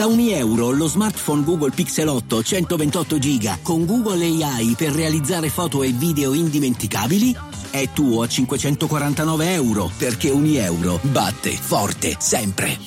Da 0.00 0.06
ogni 0.06 0.32
euro 0.32 0.70
lo 0.70 0.86
smartphone 0.86 1.44
Google 1.44 1.72
Pixel 1.72 2.08
8 2.08 2.42
128 2.42 3.18
GB 3.18 3.62
con 3.62 3.84
Google 3.84 4.24
AI 4.24 4.74
per 4.74 4.92
realizzare 4.92 5.50
foto 5.50 5.82
e 5.82 5.90
video 5.90 6.32
indimenticabili 6.32 7.36
è 7.70 7.86
tuo 7.92 8.22
a 8.22 8.26
549 8.26 9.52
euro 9.52 9.90
perché 9.98 10.30
ogni 10.30 10.56
euro 10.56 10.98
batte 11.02 11.50
forte 11.50 12.16
sempre. 12.18 12.78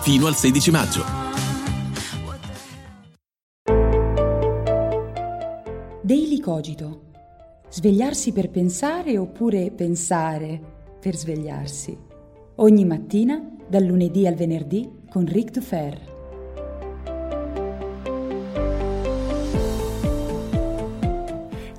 Fino 0.00 0.26
al 0.26 0.34
16 0.34 0.70
maggio. 0.72 1.04
Daily 6.02 6.40
Cogito. 6.40 7.02
Svegliarsi 7.68 8.32
per 8.32 8.50
pensare 8.50 9.16
oppure 9.16 9.70
pensare 9.70 10.60
per 11.00 11.14
svegliarsi. 11.14 11.96
Ogni 12.56 12.84
mattina, 12.84 13.40
dal 13.68 13.84
lunedì 13.84 14.26
al 14.26 14.34
venerdì, 14.34 14.95
con 15.10 15.26
Ric 15.26 15.50
Dufer. 15.52 16.15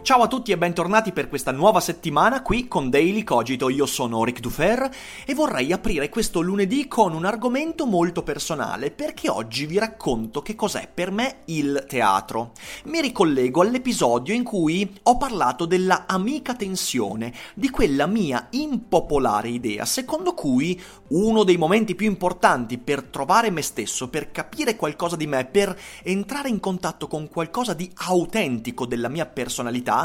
Ciao 0.08 0.22
a 0.22 0.28
tutti 0.28 0.54
e 0.54 0.58
bentornati 0.58 1.12
per 1.12 1.28
questa 1.28 1.52
nuova 1.52 1.82
settimana 1.82 2.42
qui 2.42 2.70
con 2.70 2.90
Daily 2.90 3.26
Cogito. 3.26 3.68
Io 3.68 3.86
sono 3.86 4.24
Ric 4.24 4.40
Dufer 4.40 4.90
e 5.26 5.34
vorrei 5.34 5.74
aprire 5.74 6.08
questo 6.08 6.40
lunedì 6.40 6.88
con 6.88 7.14
un 7.14 7.26
argomento 7.26 7.86
molto 7.86 8.24
personale 8.24 8.90
perché 8.90 9.30
oggi 9.30 9.66
vi 9.66 9.78
racconto 9.78 10.42
che 10.42 10.56
cos'è 10.56 10.88
per 10.94 11.12
me 11.12 11.40
il 11.48 11.84
teatro. 11.90 12.54
Mi 12.86 13.02
ricollego 13.02 13.60
all'episodio 13.60 14.34
in 14.34 14.46
cui 14.46 14.98
ho 15.04 15.18
parlato 15.18 15.66
della 15.66 16.06
amica 16.08 16.54
tensione, 16.54 17.34
di 17.54 17.70
quella 17.70 18.06
mia 18.06 18.48
impopolare 18.52 19.50
idea 19.50 19.84
secondo 19.84 20.34
cui 20.34 20.82
uno 21.10 21.44
dei 21.44 21.58
momenti 21.58 21.96
più 21.96 22.08
importanti 22.08 22.78
per 22.78 23.04
trovare 23.04 23.52
me 23.52 23.62
stesso, 23.62 24.08
per 24.08 24.32
capire 24.32 24.78
qualcosa 24.78 25.18
di 25.18 25.28
me, 25.28 25.44
per 25.44 25.78
entrare 26.04 26.48
in 26.48 26.62
contatto 26.62 27.08
con 27.08 27.28
qualcosa 27.28 27.74
di 27.74 27.92
autentico 27.94 28.86
della 28.86 29.10
mia 29.10 29.26
personalità 29.26 29.96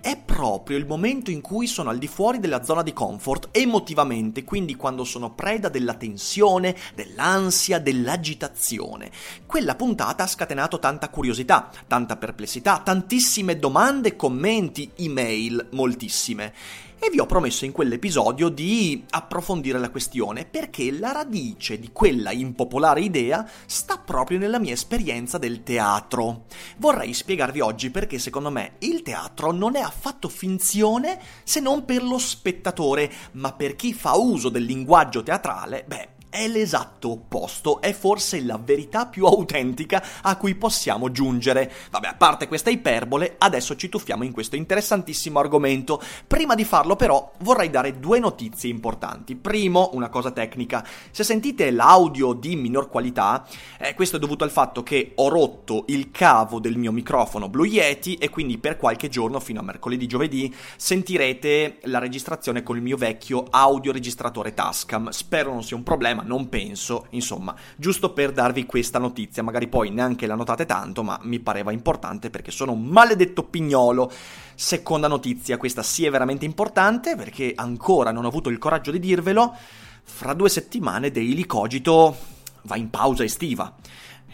è 0.00 0.16
proprio 0.16 0.76
il 0.76 0.86
momento 0.86 1.30
in 1.30 1.40
cui 1.40 1.66
sono 1.66 1.90
al 1.90 1.98
di 1.98 2.08
fuori 2.08 2.40
della 2.40 2.64
zona 2.64 2.82
di 2.82 2.92
comfort 2.92 3.48
emotivamente, 3.52 4.44
quindi 4.44 4.74
quando 4.74 5.04
sono 5.04 5.32
preda 5.32 5.68
della 5.68 5.94
tensione, 5.94 6.74
dell'ansia, 6.94 7.78
dell'agitazione. 7.78 9.10
Quella 9.46 9.74
puntata 9.74 10.24
ha 10.24 10.26
scatenato 10.26 10.78
tanta 10.78 11.08
curiosità, 11.08 11.70
tanta 11.86 12.16
perplessità, 12.16 12.80
tantissime 12.80 13.58
domande, 13.58 14.16
commenti, 14.16 14.90
email, 14.96 15.68
moltissime 15.70 16.52
e 16.98 17.10
vi 17.10 17.20
ho 17.20 17.26
promesso 17.26 17.64
in 17.64 17.72
quell'episodio 17.72 18.48
di 18.48 19.04
approfondire 19.10 19.78
la 19.78 19.90
questione 19.90 20.44
perché 20.44 20.90
la 20.90 21.12
radice 21.12 21.78
di 21.78 21.90
quella 21.92 22.32
impopolare 22.32 23.00
idea 23.00 23.48
sta 23.66 23.98
proprio 23.98 24.38
nella 24.38 24.58
mia 24.58 24.72
esperienza 24.72 25.38
del 25.38 25.62
teatro. 25.62 26.46
Vorrei 26.78 27.14
spiegarvi 27.14 27.60
oggi 27.60 27.90
perché 27.90 28.18
secondo 28.18 28.50
me 28.50 28.72
il 28.80 29.02
teatro 29.02 29.52
non 29.52 29.76
è 29.76 29.80
affatto 29.80 30.28
finzione 30.28 31.20
se 31.44 31.60
non 31.60 31.84
per 31.84 32.02
lo 32.02 32.18
spettatore, 32.18 33.10
ma 33.32 33.52
per 33.52 33.76
chi 33.76 33.92
fa 33.94 34.16
uso 34.16 34.48
del 34.48 34.64
linguaggio 34.64 35.22
teatrale, 35.22 35.84
beh, 35.86 36.08
è 36.30 36.46
l'esatto 36.46 37.10
opposto, 37.10 37.80
è 37.80 37.92
forse 37.92 38.42
la 38.42 38.60
verità 38.62 39.06
più 39.06 39.26
autentica 39.26 40.02
a 40.22 40.36
cui 40.36 40.54
possiamo 40.54 41.10
giungere. 41.10 41.72
Vabbè, 41.90 42.08
a 42.08 42.14
parte 42.14 42.48
questa 42.48 42.70
iperbole, 42.70 43.36
adesso 43.38 43.76
ci 43.76 43.88
tuffiamo 43.88 44.24
in 44.24 44.32
questo 44.32 44.56
interessantissimo 44.56 45.38
argomento. 45.38 46.00
Prima 46.26 46.54
di 46.54 46.64
farlo 46.64 46.96
però 46.96 47.32
vorrei 47.38 47.70
dare 47.70 47.98
due 47.98 48.18
notizie 48.18 48.70
importanti. 48.70 49.36
Primo, 49.36 49.90
una 49.94 50.08
cosa 50.08 50.30
tecnica. 50.30 50.86
Se 51.10 51.24
sentite 51.24 51.70
l'audio 51.70 52.32
di 52.32 52.56
minor 52.56 52.88
qualità, 52.88 53.46
eh, 53.78 53.94
questo 53.94 54.16
è 54.16 54.18
dovuto 54.18 54.44
al 54.44 54.50
fatto 54.50 54.82
che 54.82 55.12
ho 55.14 55.28
rotto 55.28 55.84
il 55.88 56.10
cavo 56.10 56.60
del 56.60 56.76
mio 56.76 56.92
microfono 56.92 57.48
Blue 57.48 57.66
Yeti 57.66 58.14
e 58.14 58.28
quindi 58.28 58.58
per 58.58 58.76
qualche 58.76 59.08
giorno, 59.08 59.40
fino 59.40 59.60
a 59.60 59.64
mercoledì 59.64 60.06
giovedì, 60.06 60.54
sentirete 60.76 61.78
la 61.84 61.98
registrazione 61.98 62.62
con 62.62 62.76
il 62.76 62.82
mio 62.82 62.96
vecchio 62.96 63.44
audio 63.50 63.92
registratore 63.92 64.54
Tascam. 64.54 65.08
Spero 65.10 65.52
non 65.52 65.62
sia 65.62 65.76
un 65.76 65.82
problema 65.82 66.17
ma 66.18 66.24
non 66.24 66.48
penso, 66.48 67.06
insomma, 67.10 67.54
giusto 67.76 68.12
per 68.12 68.32
darvi 68.32 68.66
questa 68.66 68.98
notizia, 68.98 69.44
magari 69.44 69.68
poi 69.68 69.90
neanche 69.90 70.26
la 70.26 70.34
notate 70.34 70.66
tanto, 70.66 71.04
ma 71.04 71.16
mi 71.22 71.38
pareva 71.38 71.70
importante 71.70 72.28
perché 72.28 72.50
sono 72.50 72.72
un 72.72 72.86
maledetto 72.86 73.44
pignolo. 73.44 74.10
Seconda 74.56 75.06
notizia, 75.06 75.56
questa 75.56 75.84
sì 75.84 76.04
è 76.04 76.10
veramente 76.10 76.44
importante 76.44 77.14
perché 77.14 77.52
ancora 77.54 78.10
non 78.10 78.24
ho 78.24 78.28
avuto 78.28 78.48
il 78.48 78.58
coraggio 78.58 78.90
di 78.90 78.98
dirvelo, 78.98 79.54
fra 80.02 80.32
due 80.32 80.48
settimane 80.48 81.12
Daily 81.12 81.46
Cogito 81.46 82.16
va 82.62 82.76
in 82.76 82.90
pausa 82.90 83.22
estiva. 83.22 83.72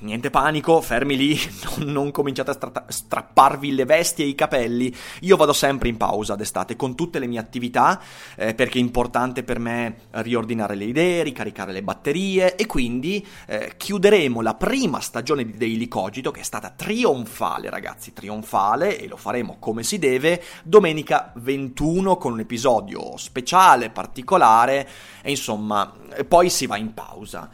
Niente 0.01 0.29
panico, 0.29 0.81
fermi 0.81 1.17
lì, 1.17 1.39
non, 1.79 1.93
non 1.93 2.11
cominciate 2.11 2.51
a 2.51 2.55
stra- 2.55 2.85
strapparvi 2.89 3.73
le 3.75 3.85
vesti 3.85 4.23
e 4.23 4.27
i 4.27 4.35
capelli. 4.35 4.93
Io 5.21 5.37
vado 5.37 5.53
sempre 5.53 5.89
in 5.89 5.97
pausa 5.97 6.35
d'estate 6.35 6.75
con 6.75 6.97
tutte 6.97 7.21
le 7.21 7.29
mie 7.29 7.39
attività, 7.39 8.03
eh, 8.35 8.55
perché 8.55 8.79
è 8.79 8.83
importante 8.83 9.45
per 9.45 9.61
me 9.61 10.09
riordinare 10.11 10.75
le 10.75 10.87
idee, 10.87 11.23
ricaricare 11.23 11.71
le 11.71 11.85
batterie 11.85 12.57
e 12.57 12.67
quindi 12.67 13.25
eh, 13.47 13.75
chiuderemo 13.77 14.41
la 14.41 14.55
prima 14.55 14.99
stagione 14.99 15.45
di 15.45 15.57
Daily 15.57 15.87
Cogito, 15.87 16.33
che 16.33 16.41
è 16.41 16.45
stata 16.45 16.71
trionfale, 16.71 17.71
ragazzi, 17.71 18.13
trionfale, 18.13 18.99
e 18.99 19.07
lo 19.07 19.17
faremo 19.17 19.59
come 19.61 19.85
si 19.85 20.01
deve, 20.01 20.43
domenica 20.65 21.33
21 21.37 22.17
con 22.17 22.33
un 22.33 22.41
episodio 22.41 23.17
speciale, 23.17 23.91
particolare, 23.91 24.89
e 25.23 25.31
insomma, 25.31 25.91
poi 26.27 26.51
si 26.51 26.67
va 26.67 26.77
in 26.77 26.93
pausa. 26.93 27.49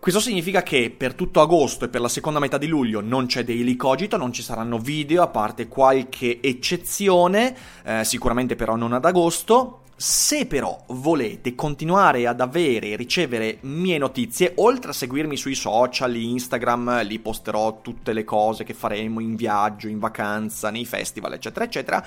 Questo 0.00 0.18
significa 0.18 0.62
che 0.62 0.90
per 0.96 1.12
tutto 1.12 1.42
agosto 1.42 1.84
e 1.84 1.90
per 1.90 2.00
la 2.00 2.08
seconda 2.08 2.38
metà 2.38 2.56
di 2.56 2.66
luglio 2.66 3.02
non 3.02 3.26
c'è 3.26 3.44
Daily 3.44 3.76
Cogito, 3.76 4.16
non 4.16 4.32
ci 4.32 4.40
saranno 4.40 4.78
video, 4.78 5.22
a 5.22 5.28
parte 5.28 5.68
qualche 5.68 6.40
eccezione, 6.40 7.54
eh, 7.84 8.02
sicuramente 8.02 8.56
però 8.56 8.76
non 8.76 8.94
ad 8.94 9.04
agosto. 9.04 9.79
Se 10.02 10.46
però 10.46 10.82
volete 10.86 11.54
continuare 11.54 12.26
ad 12.26 12.40
avere 12.40 12.88
e 12.88 12.96
ricevere 12.96 13.58
mie 13.64 13.98
notizie, 13.98 14.54
oltre 14.56 14.92
a 14.92 14.94
seguirmi 14.94 15.36
sui 15.36 15.54
social, 15.54 16.16
Instagram, 16.16 17.02
lì 17.02 17.18
posterò 17.18 17.82
tutte 17.82 18.14
le 18.14 18.24
cose 18.24 18.64
che 18.64 18.72
faremo 18.72 19.20
in 19.20 19.36
viaggio, 19.36 19.88
in 19.88 19.98
vacanza, 19.98 20.70
nei 20.70 20.86
festival, 20.86 21.34
eccetera, 21.34 21.66
eccetera, 21.66 22.06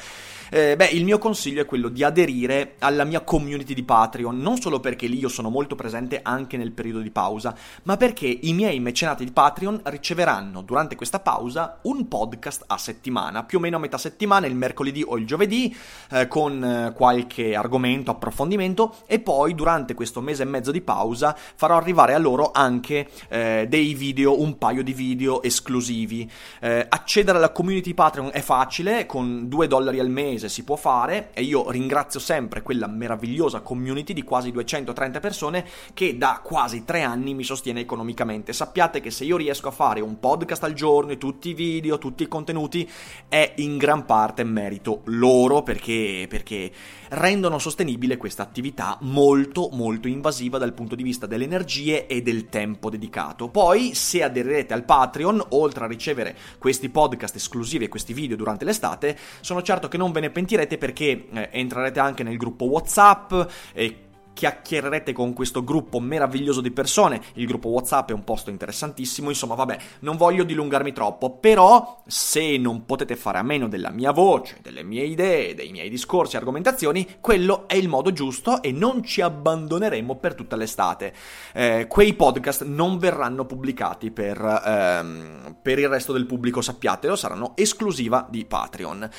eh, 0.50 0.76
beh, 0.76 0.88
il 0.88 1.04
mio 1.04 1.20
consiglio 1.20 1.62
è 1.62 1.66
quello 1.66 1.88
di 1.90 2.04
aderire 2.04 2.78
alla 2.80 3.04
mia 3.04 3.22
community 3.22 3.76
di 3.76 3.84
Patreon, 3.84 4.40
non 4.40 4.58
solo 4.58 4.80
perché 4.80 5.06
lì 5.06 5.20
io 5.20 5.30
sono 5.30 5.52
molto 5.52 5.76
presente 5.76 6.22
anche 6.24 6.58
nel 6.58 6.72
periodo 6.72 7.00
di 7.00 7.12
pausa, 7.12 7.56
ma 7.84 7.96
perché 7.96 8.26
i 8.26 8.54
miei 8.54 8.80
mecenati 8.80 9.24
di 9.24 9.32
Patreon 9.32 9.82
riceveranno 9.84 10.64
durante 10.64 10.96
questa 10.96 11.20
pausa 11.20 11.78
un 11.84 12.08
podcast 12.08 12.64
a 12.66 12.78
settimana, 12.80 13.44
più 13.44 13.60
o 13.60 13.62
meno 13.62 13.78
a 13.78 13.80
metà 13.80 14.00
settimana, 14.00 14.48
il 14.48 14.56
mercoledì 14.56 15.04
o 15.06 15.16
il 15.16 15.28
giovedì, 15.28 15.76
eh, 16.10 16.28
con 16.28 16.64
eh, 16.64 16.94
qualche 16.94 17.54
argomento 17.54 17.82
argomento, 17.84 18.12
approfondimento 18.12 18.96
e 19.06 19.20
poi 19.20 19.54
durante 19.54 19.94
questo 19.94 20.22
mese 20.22 20.44
e 20.44 20.46
mezzo 20.46 20.72
di 20.72 20.82
pausa 20.82 21.36
farò 21.56 21.76
arrivare 21.76 22.14
a 22.14 22.18
loro 22.18 22.52
anche 22.54 23.10
eh, 23.28 23.66
dei 23.68 23.94
video, 23.94 24.40
un 24.42 24.58
paio 24.58 24.84
di 24.84 24.94
video 24.94 25.42
esclusivi. 25.44 26.30
Eh, 26.62 26.86
accedere 26.88 27.38
alla 27.38 27.52
community 27.52 27.94
Patreon 27.94 28.30
è 28.32 28.42
facile, 28.42 29.06
con 29.06 29.50
2 29.50 29.68
dollari 29.68 30.00
al 30.00 30.10
mese 30.10 30.48
si 30.50 30.64
può 30.64 30.76
fare 30.76 31.30
e 31.34 31.44
io 31.44 31.70
ringrazio 31.70 32.20
sempre 32.20 32.62
quella 32.62 32.88
meravigliosa 32.88 33.60
community 33.60 34.14
di 34.14 34.24
quasi 34.24 34.52
230 34.52 35.20
persone 35.20 35.66
che 35.94 36.18
da 36.18 36.40
quasi 36.44 36.86
3 36.86 37.02
anni 37.02 37.34
mi 37.34 37.44
sostiene 37.44 37.82
economicamente. 37.82 38.54
Sappiate 38.54 39.02
che 39.02 39.12
se 39.12 39.26
io 39.26 39.38
riesco 39.38 39.68
a 39.68 39.72
fare 39.72 40.00
un 40.00 40.20
podcast 40.20 40.64
al 40.64 40.74
giorno 40.74 41.18
tutti 41.18 41.50
i 41.50 41.54
video, 41.54 41.98
tutti 41.98 42.24
i 42.24 42.28
contenuti, 42.28 42.90
è 43.28 43.54
in 43.58 43.78
gran 43.78 44.06
parte 44.06 44.44
merito 44.44 45.02
loro 45.06 45.64
perché, 45.64 46.26
perché 46.30 46.72
rendono 47.10 47.60
sostenibile 47.60 47.73
questa 48.18 48.44
attività 48.44 48.98
molto 49.02 49.70
molto 49.72 50.08
invasiva 50.08 50.58
dal 50.58 50.74
punto 50.74 50.96
di 50.96 51.04
vista 51.04 51.26
delle 51.26 51.44
energie 51.44 52.08
e 52.08 52.22
del 52.22 52.50
tempo 52.50 52.90
dedicato. 52.90 53.50
Poi 53.50 53.94
se 53.94 54.24
aderirete 54.24 54.74
al 54.74 54.86
Patreon, 54.86 55.44
oltre 55.50 55.86
a 55.86 55.88
ricevere 55.88 56.38
questi 56.58 56.90
podcast 56.90 57.36
esclusivi 57.36 57.86
e 57.86 57.90
questi 57.90 58.14
video 58.14 58.38
durante 58.38 58.66
l'estate, 58.66 59.18
sono 59.42 59.62
certo 59.62 59.88
che 59.88 59.98
non 59.98 60.12
ve 60.12 60.20
ne 60.20 60.30
pentirete 60.30 60.78
perché 60.78 61.28
eh, 61.32 61.50
entrerete 61.52 62.00
anche 62.00 62.24
nel 62.24 62.38
gruppo 62.38 62.66
WhatsApp 62.66 63.34
e 63.74 63.98
chiacchiererete 64.34 65.14
con 65.14 65.34
questo 65.34 65.64
gruppo 65.64 66.00
meraviglioso 66.00 66.62
di 66.62 66.72
persone. 66.72 67.22
Il 67.34 67.46
gruppo 67.46 67.70
WhatsApp 67.70 68.10
è 68.10 68.14
un 68.14 68.24
posto 68.24 68.50
interessantissimo. 68.50 69.30
Insomma, 69.30 69.56
vabbè, 69.56 69.78
non 70.00 70.18
voglio 70.18 70.44
dilungarmi 70.44 70.92
troppo. 70.92 71.32
Però, 71.38 72.02
se 72.06 72.58
non 72.58 72.86
potete 72.86 73.16
fare 73.16 73.38
a 73.38 73.44
meno 73.44 73.68
della 73.68 73.90
mia 73.90 74.12
voce, 74.12 74.58
delle 74.62 74.84
mie 74.84 75.04
idee, 75.04 75.54
dei 75.56 75.72
miei 75.72 75.90
discorsi 75.90 76.36
e 76.36 76.40
argomentazioni, 76.40 77.18
quello 77.22 77.68
è 77.68 77.76
il 77.76 77.88
modo 77.88 78.12
giusto 78.12 78.62
e 78.62 78.72
non 78.72 79.04
ci 79.04 79.22
abbandoneremo 79.22 80.16
per 80.16 80.36
tutta 80.36 80.56
l'estate. 80.56 81.14
Eh, 81.54 81.86
quei 81.88 82.14
podcast 82.14 82.64
non 82.64 82.98
verranno 82.98 83.46
pubblicati 83.46 84.12
per, 84.12 84.62
ehm, 84.66 85.58
per 85.62 85.80
il 85.80 85.88
resto 85.88 86.12
del 86.12 86.26
pubblico, 86.26 86.62
sappiatelo, 86.62 87.16
saranno 87.16 87.54
esclusiva 87.56 88.28
di 88.30 88.46
Patreon. 88.46 89.10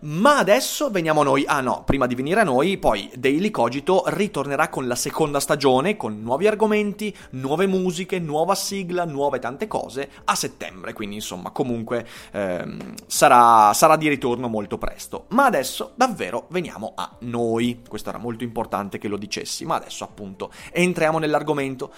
Ma 0.00 0.38
adesso 0.38 0.90
veniamo 0.90 1.20
a 1.20 1.24
noi. 1.24 1.44
Ah 1.46 1.60
no, 1.60 1.84
prima 1.84 2.06
di 2.06 2.16
venire 2.16 2.40
a 2.40 2.44
noi, 2.44 2.76
poi 2.76 3.08
Daily 3.14 3.50
Cogito 3.52 4.02
ritornerà 4.06 4.61
riprenderà 4.62 4.68
con 4.68 4.86
la 4.86 4.94
seconda 4.94 5.40
stagione, 5.40 5.96
con 5.96 6.20
nuovi 6.22 6.46
argomenti, 6.46 7.14
nuove 7.30 7.66
musiche, 7.66 8.18
nuova 8.18 8.54
sigla, 8.54 9.04
nuove 9.04 9.38
tante 9.38 9.66
cose 9.66 10.10
a 10.24 10.34
settembre, 10.34 10.92
quindi 10.92 11.16
insomma 11.16 11.50
comunque 11.50 12.06
ehm, 12.32 12.94
sarà, 13.06 13.72
sarà 13.72 13.96
di 13.96 14.08
ritorno 14.08 14.48
molto 14.48 14.78
presto. 14.78 15.24
Ma 15.28 15.46
adesso 15.46 15.92
davvero 15.94 16.46
veniamo 16.50 16.92
a 16.94 17.16
noi, 17.20 17.82
questo 17.88 18.10
era 18.10 18.18
molto 18.18 18.44
importante 18.44 18.98
che 18.98 19.08
lo 19.08 19.16
dicessi, 19.16 19.64
ma 19.64 19.76
adesso 19.76 20.04
appunto 20.04 20.52
entriamo 20.72 21.18
nell'argomento. 21.18 21.92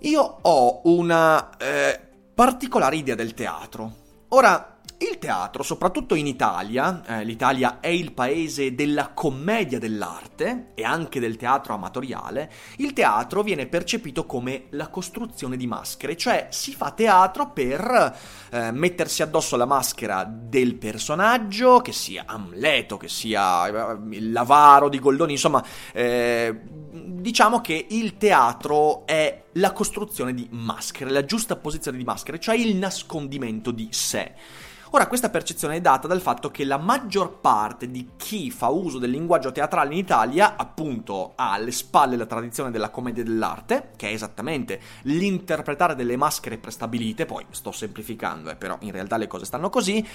Io 0.00 0.38
ho 0.42 0.80
una 0.84 1.56
eh, 1.56 2.00
particolare 2.34 2.96
idea 2.96 3.14
del 3.14 3.34
teatro. 3.34 4.02
Ora, 4.28 4.73
teatro, 5.24 5.62
soprattutto 5.62 6.14
in 6.14 6.26
Italia, 6.26 7.02
eh, 7.06 7.24
l'Italia 7.24 7.80
è 7.80 7.88
il 7.88 8.12
paese 8.12 8.74
della 8.74 9.12
commedia 9.14 9.78
dell'arte 9.78 10.72
e 10.74 10.84
anche 10.84 11.18
del 11.18 11.36
teatro 11.36 11.72
amatoriale, 11.72 12.52
il 12.76 12.92
teatro 12.92 13.42
viene 13.42 13.66
percepito 13.66 14.26
come 14.26 14.66
la 14.70 14.88
costruzione 14.88 15.56
di 15.56 15.66
maschere, 15.66 16.14
cioè 16.14 16.48
si 16.50 16.74
fa 16.74 16.90
teatro 16.90 17.52
per 17.52 18.18
eh, 18.50 18.70
mettersi 18.72 19.22
addosso 19.22 19.56
la 19.56 19.64
maschera 19.64 20.30
del 20.30 20.74
personaggio, 20.74 21.80
che 21.80 21.92
sia 21.92 22.24
Amleto, 22.26 22.98
che 22.98 23.08
sia 23.08 23.92
eh, 23.92 23.98
il 24.10 24.30
Lavaro 24.30 24.90
di 24.90 24.98
Goldoni, 24.98 25.32
insomma, 25.32 25.64
eh, 25.94 26.54
diciamo 26.90 27.62
che 27.62 27.86
il 27.88 28.18
teatro 28.18 29.06
è 29.06 29.44
la 29.52 29.72
costruzione 29.72 30.34
di 30.34 30.48
maschere, 30.50 31.10
la 31.10 31.24
giusta 31.24 31.56
posizione 31.56 31.96
di 31.96 32.04
maschere, 32.04 32.38
cioè 32.38 32.56
il 32.56 32.76
nascondimento 32.76 33.70
di 33.70 33.88
sé. 33.90 34.34
Ora, 34.94 35.08
questa 35.08 35.28
percezione 35.28 35.74
è 35.74 35.80
data 35.80 36.06
dal 36.06 36.20
fatto 36.20 36.52
che 36.52 36.64
la 36.64 36.76
maggior 36.76 37.40
parte 37.40 37.90
di 37.90 38.10
chi 38.16 38.52
fa 38.52 38.68
uso 38.68 39.00
del 39.00 39.10
linguaggio 39.10 39.50
teatrale 39.50 39.90
in 39.90 39.98
Italia, 39.98 40.54
appunto, 40.54 41.32
ha 41.34 41.50
alle 41.50 41.72
spalle 41.72 42.14
la 42.14 42.26
tradizione 42.26 42.70
della 42.70 42.90
commedia 42.90 43.24
dell'arte, 43.24 43.90
che 43.96 44.10
è 44.10 44.12
esattamente 44.12 44.80
l'interpretare 45.02 45.96
delle 45.96 46.16
maschere 46.16 46.58
prestabilite, 46.58 47.26
poi 47.26 47.44
sto 47.50 47.72
semplificando, 47.72 48.50
eh, 48.50 48.54
però 48.54 48.76
in 48.82 48.92
realtà 48.92 49.16
le 49.16 49.26
cose 49.26 49.46
stanno 49.46 49.68
così, 49.68 50.06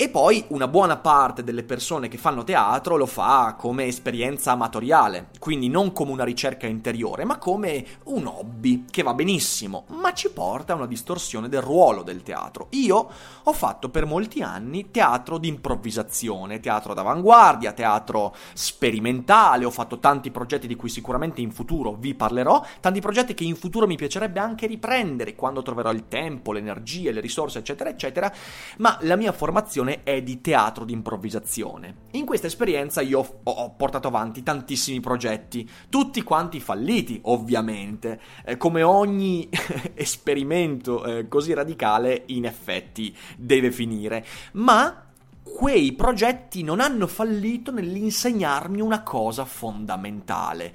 e 0.00 0.10
poi 0.10 0.44
una 0.50 0.68
buona 0.68 0.96
parte 0.96 1.42
delle 1.42 1.64
persone 1.64 2.06
che 2.06 2.18
fanno 2.18 2.44
teatro 2.44 2.94
lo 2.94 3.04
fa 3.04 3.56
come 3.58 3.86
esperienza 3.86 4.52
amatoriale, 4.52 5.30
quindi 5.40 5.68
non 5.68 5.92
come 5.92 6.12
una 6.12 6.22
ricerca 6.22 6.68
interiore, 6.68 7.24
ma 7.24 7.36
come 7.38 7.84
un 8.04 8.28
hobby, 8.28 8.84
che 8.88 9.02
va 9.02 9.12
benissimo, 9.12 9.86
ma 9.88 10.12
ci 10.12 10.30
porta 10.30 10.72
a 10.72 10.76
una 10.76 10.86
distorsione 10.86 11.48
del 11.48 11.62
ruolo 11.62 12.04
del 12.04 12.22
teatro. 12.22 12.68
Io 12.70 13.08
ho 13.42 13.52
fatto 13.52 13.88
per 13.88 14.06
molti 14.06 14.40
anni 14.40 14.92
teatro 14.92 15.36
di 15.36 15.48
improvvisazione, 15.48 16.60
teatro 16.60 16.94
d'avanguardia, 16.94 17.72
teatro 17.72 18.36
sperimentale, 18.52 19.64
ho 19.64 19.70
fatto 19.70 19.98
tanti 19.98 20.30
progetti 20.30 20.68
di 20.68 20.76
cui 20.76 20.90
sicuramente 20.90 21.40
in 21.40 21.50
futuro 21.50 21.96
vi 21.98 22.14
parlerò, 22.14 22.64
tanti 22.78 23.00
progetti 23.00 23.34
che 23.34 23.42
in 23.42 23.56
futuro 23.56 23.88
mi 23.88 23.96
piacerebbe 23.96 24.38
anche 24.38 24.68
riprendere 24.68 25.34
quando 25.34 25.62
troverò 25.62 25.90
il 25.90 26.06
tempo, 26.06 26.52
le 26.52 26.60
energie, 26.60 27.10
le 27.10 27.20
risorse, 27.20 27.58
eccetera, 27.58 27.90
eccetera, 27.90 28.32
ma 28.76 28.96
la 29.00 29.16
mia 29.16 29.32
formazione 29.32 29.86
formazione 29.88 30.02
è 30.02 30.22
di 30.22 30.40
teatro 30.40 30.84
di 30.84 30.92
improvvisazione. 30.92 31.96
In 32.12 32.26
questa 32.26 32.46
esperienza 32.46 33.00
io 33.00 33.40
ho 33.42 33.70
portato 33.70 34.08
avanti 34.08 34.42
tantissimi 34.42 35.00
progetti, 35.00 35.68
tutti 35.88 36.22
quanti 36.22 36.60
falliti, 36.60 37.18
ovviamente, 37.24 38.20
eh, 38.44 38.56
come 38.56 38.82
ogni 38.82 39.48
esperimento 39.94 41.04
eh, 41.04 41.28
così 41.28 41.54
radicale 41.54 42.24
in 42.26 42.44
effetti 42.44 43.16
deve 43.36 43.70
finire, 43.70 44.24
ma 44.52 45.04
quei 45.42 45.92
progetti 45.92 46.62
non 46.62 46.80
hanno 46.80 47.06
fallito 47.06 47.72
nell'insegnarmi 47.72 48.80
una 48.80 49.02
cosa 49.02 49.44
fondamentale. 49.44 50.74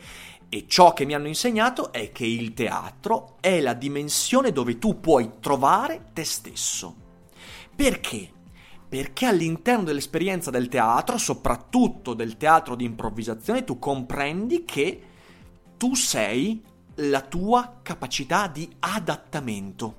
E 0.50 0.66
ciò 0.68 0.94
che 0.94 1.06
mi 1.06 1.16
hanno 1.16 1.28
insegnato 1.28 1.92
è 1.92 2.12
che 2.12 2.26
il 2.26 2.54
teatro 2.54 3.38
è 3.40 3.60
la 3.60 3.74
dimensione 3.74 4.52
dove 4.52 4.78
tu 4.78 5.00
puoi 5.00 5.32
trovare 5.40 6.10
te 6.14 6.24
stesso. 6.24 6.96
Perché? 7.76 8.34
Perché 8.94 9.26
all'interno 9.26 9.86
dell'esperienza 9.86 10.52
del 10.52 10.68
teatro, 10.68 11.18
soprattutto 11.18 12.14
del 12.14 12.38
teatro 12.38 12.76
di 12.76 12.86
improvvisazione, 12.86 13.64
tu 13.64 13.80
comprendi 13.80 14.66
che 14.66 15.02
tu 15.78 15.96
sei 15.96 16.62
la 16.98 17.22
tua 17.22 17.80
capacità 17.82 18.46
di 18.46 18.70
adattamento. 18.78 19.96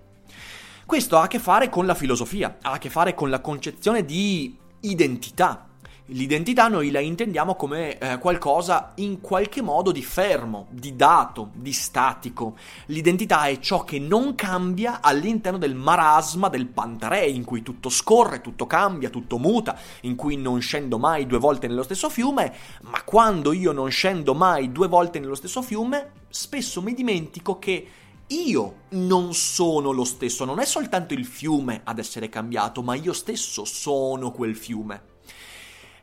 Questo 0.87 1.17
ha 1.17 1.23
a 1.23 1.27
che 1.27 1.41
fare 1.41 1.69
con 1.71 1.87
la 1.87 1.97
filosofia, 1.97 2.59
ha 2.63 2.71
a 2.71 2.79
che 2.79 2.89
fare 2.89 3.15
con 3.15 3.31
la 3.31 3.41
concezione 3.41 4.05
di 4.05 4.57
identità. 4.83 5.67
L'identità 6.09 6.69
noi 6.69 6.91
la 6.91 7.01
intendiamo 7.01 7.55
come 7.55 7.97
eh, 7.97 8.19
qualcosa 8.19 8.93
in 8.97 9.23
qualche 9.23 9.63
modo 9.63 9.91
di 9.91 10.03
fermo, 10.03 10.67
di 10.69 10.95
dato, 10.97 11.49
di 11.55 11.73
statico. 11.73 12.57
L'identità 12.87 13.47
è 13.47 13.59
ciò 13.59 13.85
che 13.85 13.99
non 13.99 14.35
cambia 14.35 15.01
all'interno 15.01 15.57
del 15.57 15.75
marasma 15.75 16.51
del 16.51 16.67
Pantarei, 16.67 17.35
in 17.35 17.45
cui 17.45 17.63
tutto 17.63 17.89
scorre, 17.89 18.43
tutto 18.43 18.67
cambia, 18.67 19.09
tutto 19.09 19.39
muta, 19.39 19.79
in 20.03 20.15
cui 20.15 20.37
non 20.37 20.61
scendo 20.61 20.99
mai 20.99 21.27
due 21.27 21.39
volte 21.39 21.69
nello 21.69 21.83
stesso 21.83 22.11
fiume, 22.11 22.55
ma 22.83 23.03
quando 23.03 23.53
io 23.53 23.73
non 23.73 23.89
scendo 23.89 24.35
mai 24.35 24.73
due 24.73 24.89
volte 24.89 25.19
nello 25.19 25.35
stesso 25.35 25.63
fiume, 25.63 26.11
spesso 26.29 26.83
mi 26.83 26.93
dimentico 26.93 27.59
che 27.59 27.89
io 28.27 28.75
non 28.91 29.33
sono 29.33 29.91
lo 29.91 30.05
stesso, 30.05 30.45
non 30.45 30.59
è 30.59 30.67
soltanto 30.67 31.15
il 31.15 31.25
fiume 31.25 31.81
ad 31.83 31.99
essere 31.99 32.29
cambiato, 32.29 32.83
ma 32.83 32.95
io 32.95 33.15
stesso 33.15 33.65
sono 33.65 34.33
quel 34.33 34.55
fiume. 34.55 35.13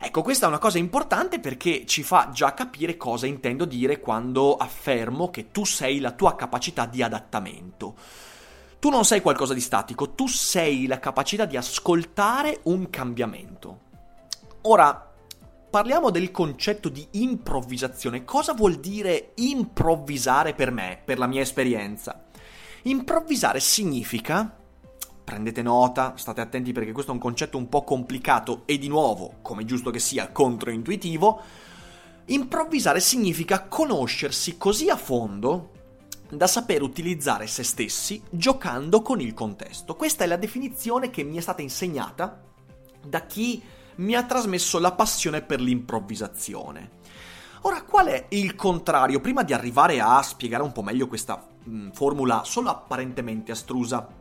Ecco, 0.04 0.24
questa 0.24 0.48
è 0.48 0.50
una 0.50 0.58
cosa 0.58 0.80
importante 0.80 1.40
perché 1.40 1.86
ci 1.86 2.02
fa 2.02 2.32
già 2.34 2.56
capire 2.56 2.98
cosa 2.98 3.28
intendo 3.28 3.66
dire 3.66 4.00
quando 4.00 4.58
affermo 4.58 5.30
che 5.30 5.52
tu 5.52 5.64
sei 5.64 6.00
la 6.00 6.12
tua 6.12 6.36
capacità 6.36 6.88
di 6.88 7.04
adattamento. 7.04 7.94
Tu 8.80 8.90
non 8.90 9.06
sei 9.06 9.22
qualcosa 9.22 9.54
di 9.54 9.62
statico, 9.62 10.10
tu 10.14 10.26
sei 10.26 10.88
la 10.88 10.98
capacità 10.98 11.46
di 11.46 11.56
ascoltare 11.56 12.62
un 12.64 12.90
cambiamento. 12.90 13.80
Ora, 14.64 15.14
parliamo 15.70 16.10
del 16.10 16.32
concetto 16.32 16.90
di 16.90 17.08
improvvisazione. 17.12 18.26
Cosa 18.26 18.54
vuol 18.54 18.80
dire 18.80 19.34
improvvisare 19.36 20.56
per 20.56 20.72
me, 20.72 21.00
per 21.06 21.20
la 21.20 21.28
mia 21.28 21.42
esperienza? 21.42 22.24
Improvvisare 22.82 23.60
significa 23.60 24.61
prendete 25.32 25.62
nota, 25.62 26.16
state 26.18 26.42
attenti 26.42 26.74
perché 26.74 26.92
questo 26.92 27.12
è 27.12 27.14
un 27.14 27.22
concetto 27.22 27.58
un 27.58 27.70
po' 27.70 27.86
complicato 27.86 28.64
e 28.66 28.78
di 28.78 28.90
nuovo, 28.90 29.36
come 29.42 29.64
giusto 29.64 29.90
che 29.90 30.00
sia, 30.00 30.30
controintuitivo. 30.30 31.42
Improvvisare 32.26 33.00
significa 33.00 33.64
conoscersi 33.64 34.58
così 34.58 34.90
a 34.90 34.98
fondo 34.98 35.72
da 36.30 36.48
saper 36.48 36.82
utilizzare 36.82 37.48
se 37.48 37.64
stessi 37.64 38.22
giocando 38.30 39.02
con 39.02 39.22
il 39.22 39.34
contesto. 39.34 39.96
Questa 39.96 40.26
è 40.26 40.28
la 40.28 40.36
definizione 40.36 41.10
che 41.10 41.24
mi 41.24 41.38
è 41.38 41.42
stata 41.42 41.62
insegnata 41.62 42.42
da 43.02 43.22
chi 43.26 43.64
mi 43.96 44.16
ha 44.16 44.24
trasmesso 44.24 44.80
la 44.80 44.92
passione 44.92 45.42
per 45.42 45.62
l'improvvisazione. 45.62 47.00
Ora, 47.62 47.84
qual 47.84 48.08
è 48.08 48.26
il 48.30 48.56
contrario? 48.56 49.22
Prima 49.22 49.44
di 49.44 49.54
arrivare 49.54 50.02
a 50.02 50.22
spiegare 50.24 50.64
un 50.64 50.74
po' 50.74 50.84
meglio 50.84 51.08
questa 51.08 51.48
mh, 51.64 51.92
formula 51.92 52.44
solo 52.44 52.70
apparentemente 52.70 53.54
astrusa, 53.54 54.20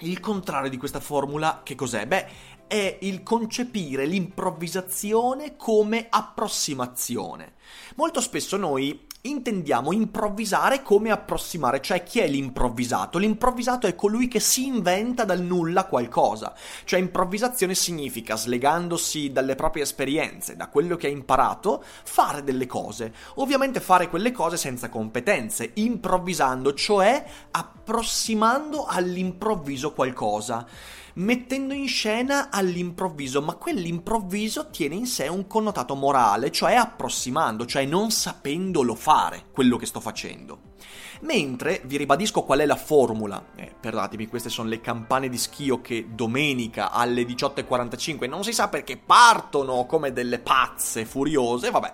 il 0.00 0.20
contrario 0.20 0.70
di 0.70 0.76
questa 0.76 1.00
formula, 1.00 1.60
che 1.62 1.74
cos'è? 1.74 2.06
Beh, 2.06 2.26
è 2.66 2.98
il 3.02 3.22
concepire 3.22 4.06
l'improvvisazione 4.06 5.56
come 5.56 6.06
approssimazione. 6.08 7.54
Molto 7.96 8.20
spesso 8.20 8.56
noi 8.56 9.06
intendiamo 9.28 9.92
improvvisare 9.92 10.82
come 10.82 11.10
approssimare, 11.10 11.80
cioè 11.80 12.02
chi 12.02 12.20
è 12.20 12.28
l'improvvisato? 12.28 13.18
L'improvvisato 13.18 13.86
è 13.86 13.94
colui 13.94 14.28
che 14.28 14.40
si 14.40 14.66
inventa 14.66 15.24
dal 15.24 15.40
nulla 15.40 15.84
qualcosa, 15.84 16.54
cioè 16.84 17.00
improvvisazione 17.00 17.74
significa, 17.74 18.36
slegandosi 18.36 19.32
dalle 19.32 19.54
proprie 19.54 19.82
esperienze, 19.82 20.56
da 20.56 20.68
quello 20.68 20.96
che 20.96 21.06
ha 21.06 21.10
imparato, 21.10 21.82
fare 22.04 22.42
delle 22.42 22.66
cose, 22.66 23.12
ovviamente 23.34 23.80
fare 23.80 24.08
quelle 24.08 24.32
cose 24.32 24.56
senza 24.56 24.88
competenze, 24.88 25.70
improvvisando, 25.74 26.74
cioè 26.74 27.24
approssimando 27.50 28.86
all'improvviso 28.86 29.92
qualcosa 29.92 30.66
mettendo 31.16 31.74
in 31.74 31.88
scena 31.88 32.50
all'improvviso, 32.50 33.42
ma 33.42 33.54
quell'improvviso 33.54 34.70
tiene 34.70 34.94
in 34.94 35.06
sé 35.06 35.28
un 35.28 35.46
connotato 35.46 35.94
morale, 35.94 36.50
cioè 36.50 36.74
approssimando, 36.74 37.66
cioè 37.66 37.84
non 37.84 38.10
sapendolo 38.10 38.94
fare 38.94 39.44
quello 39.52 39.76
che 39.76 39.86
sto 39.86 40.00
facendo. 40.00 40.74
Mentre 41.20 41.80
vi 41.84 41.96
ribadisco 41.96 42.42
qual 42.42 42.60
è 42.60 42.66
la 42.66 42.76
formula, 42.76 43.42
eh, 43.56 43.72
perdonatemi, 43.78 44.26
queste 44.26 44.50
sono 44.50 44.68
le 44.68 44.80
campane 44.80 45.28
di 45.28 45.38
schio 45.38 45.80
che 45.80 46.08
domenica 46.10 46.90
alle 46.90 47.22
18.45 47.22 48.28
non 48.28 48.44
si 48.44 48.52
sa 48.52 48.68
perché 48.68 48.96
partono 48.98 49.86
come 49.86 50.12
delle 50.12 50.38
pazze 50.38 51.04
furiose, 51.06 51.70
vabbè, 51.70 51.92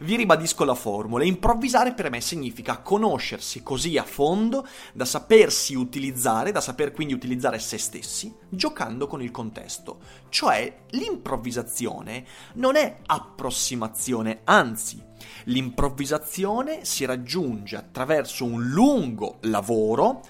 vi 0.00 0.16
ribadisco 0.16 0.64
la 0.64 0.74
formula. 0.74 1.24
Improvvisare 1.24 1.92
per 1.92 2.10
me 2.10 2.20
significa 2.20 2.78
conoscersi 2.78 3.62
così 3.62 3.98
a 3.98 4.04
fondo 4.04 4.66
da 4.92 5.04
sapersi 5.04 5.74
utilizzare, 5.74 6.52
da 6.52 6.60
saper 6.60 6.92
quindi 6.92 7.12
utilizzare 7.12 7.58
se 7.58 7.76
stessi, 7.76 8.34
giocando 8.48 9.06
con 9.06 9.22
il 9.22 9.30
contesto. 9.30 9.98
Cioè, 10.28 10.84
l'improvvisazione 10.90 12.24
non 12.54 12.76
è 12.76 12.98
approssimazione, 13.06 14.40
anzi, 14.44 15.10
L'improvvisazione 15.44 16.84
si 16.84 17.04
raggiunge 17.04 17.76
attraverso 17.76 18.44
un 18.44 18.62
lungo 18.64 19.38
lavoro, 19.42 20.22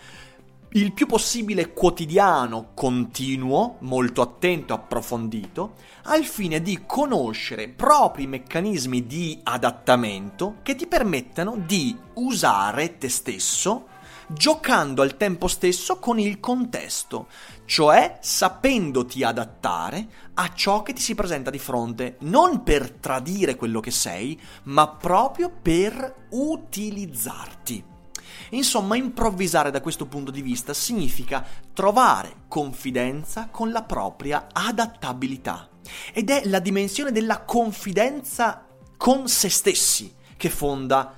il 0.75 0.92
più 0.92 1.06
possibile 1.06 1.75
quotidiano, 1.75 2.70
continuo, 2.72 3.76
molto 3.80 4.22
attento, 4.22 4.72
approfondito, 4.72 5.75
al 6.04 6.25
fine 6.25 6.62
di 6.62 6.84
conoscere 6.87 7.68
propri 7.68 8.26
meccanismi 8.26 9.06
di 9.06 9.38
adattamento 9.42 10.56
che 10.62 10.75
ti 10.75 10.87
permettano 10.87 11.56
di 11.66 11.94
usare 12.14 12.96
te 12.96 13.11
stesso 13.11 13.88
giocando 14.32 15.02
al 15.02 15.16
tempo 15.16 15.48
stesso 15.48 15.98
con 15.98 16.18
il 16.18 16.40
contesto, 16.40 17.28
cioè 17.64 18.18
sapendoti 18.20 19.22
adattare 19.22 20.06
a 20.34 20.52
ciò 20.54 20.82
che 20.82 20.92
ti 20.92 21.00
si 21.00 21.14
presenta 21.14 21.50
di 21.50 21.58
fronte, 21.58 22.16
non 22.20 22.62
per 22.62 22.90
tradire 22.90 23.56
quello 23.56 23.80
che 23.80 23.90
sei, 23.90 24.40
ma 24.64 24.88
proprio 24.88 25.50
per 25.50 26.26
utilizzarti. 26.30 27.90
Insomma, 28.50 28.96
improvvisare 28.96 29.70
da 29.70 29.80
questo 29.80 30.06
punto 30.06 30.30
di 30.30 30.42
vista 30.42 30.74
significa 30.74 31.44
trovare 31.72 32.42
confidenza 32.48 33.48
con 33.50 33.70
la 33.70 33.82
propria 33.82 34.48
adattabilità. 34.52 35.68
Ed 36.12 36.30
è 36.30 36.42
la 36.46 36.58
dimensione 36.58 37.12
della 37.12 37.40
confidenza 37.42 38.66
con 38.96 39.28
se 39.28 39.48
stessi 39.48 40.14
che 40.36 40.50
fonda 40.50 41.14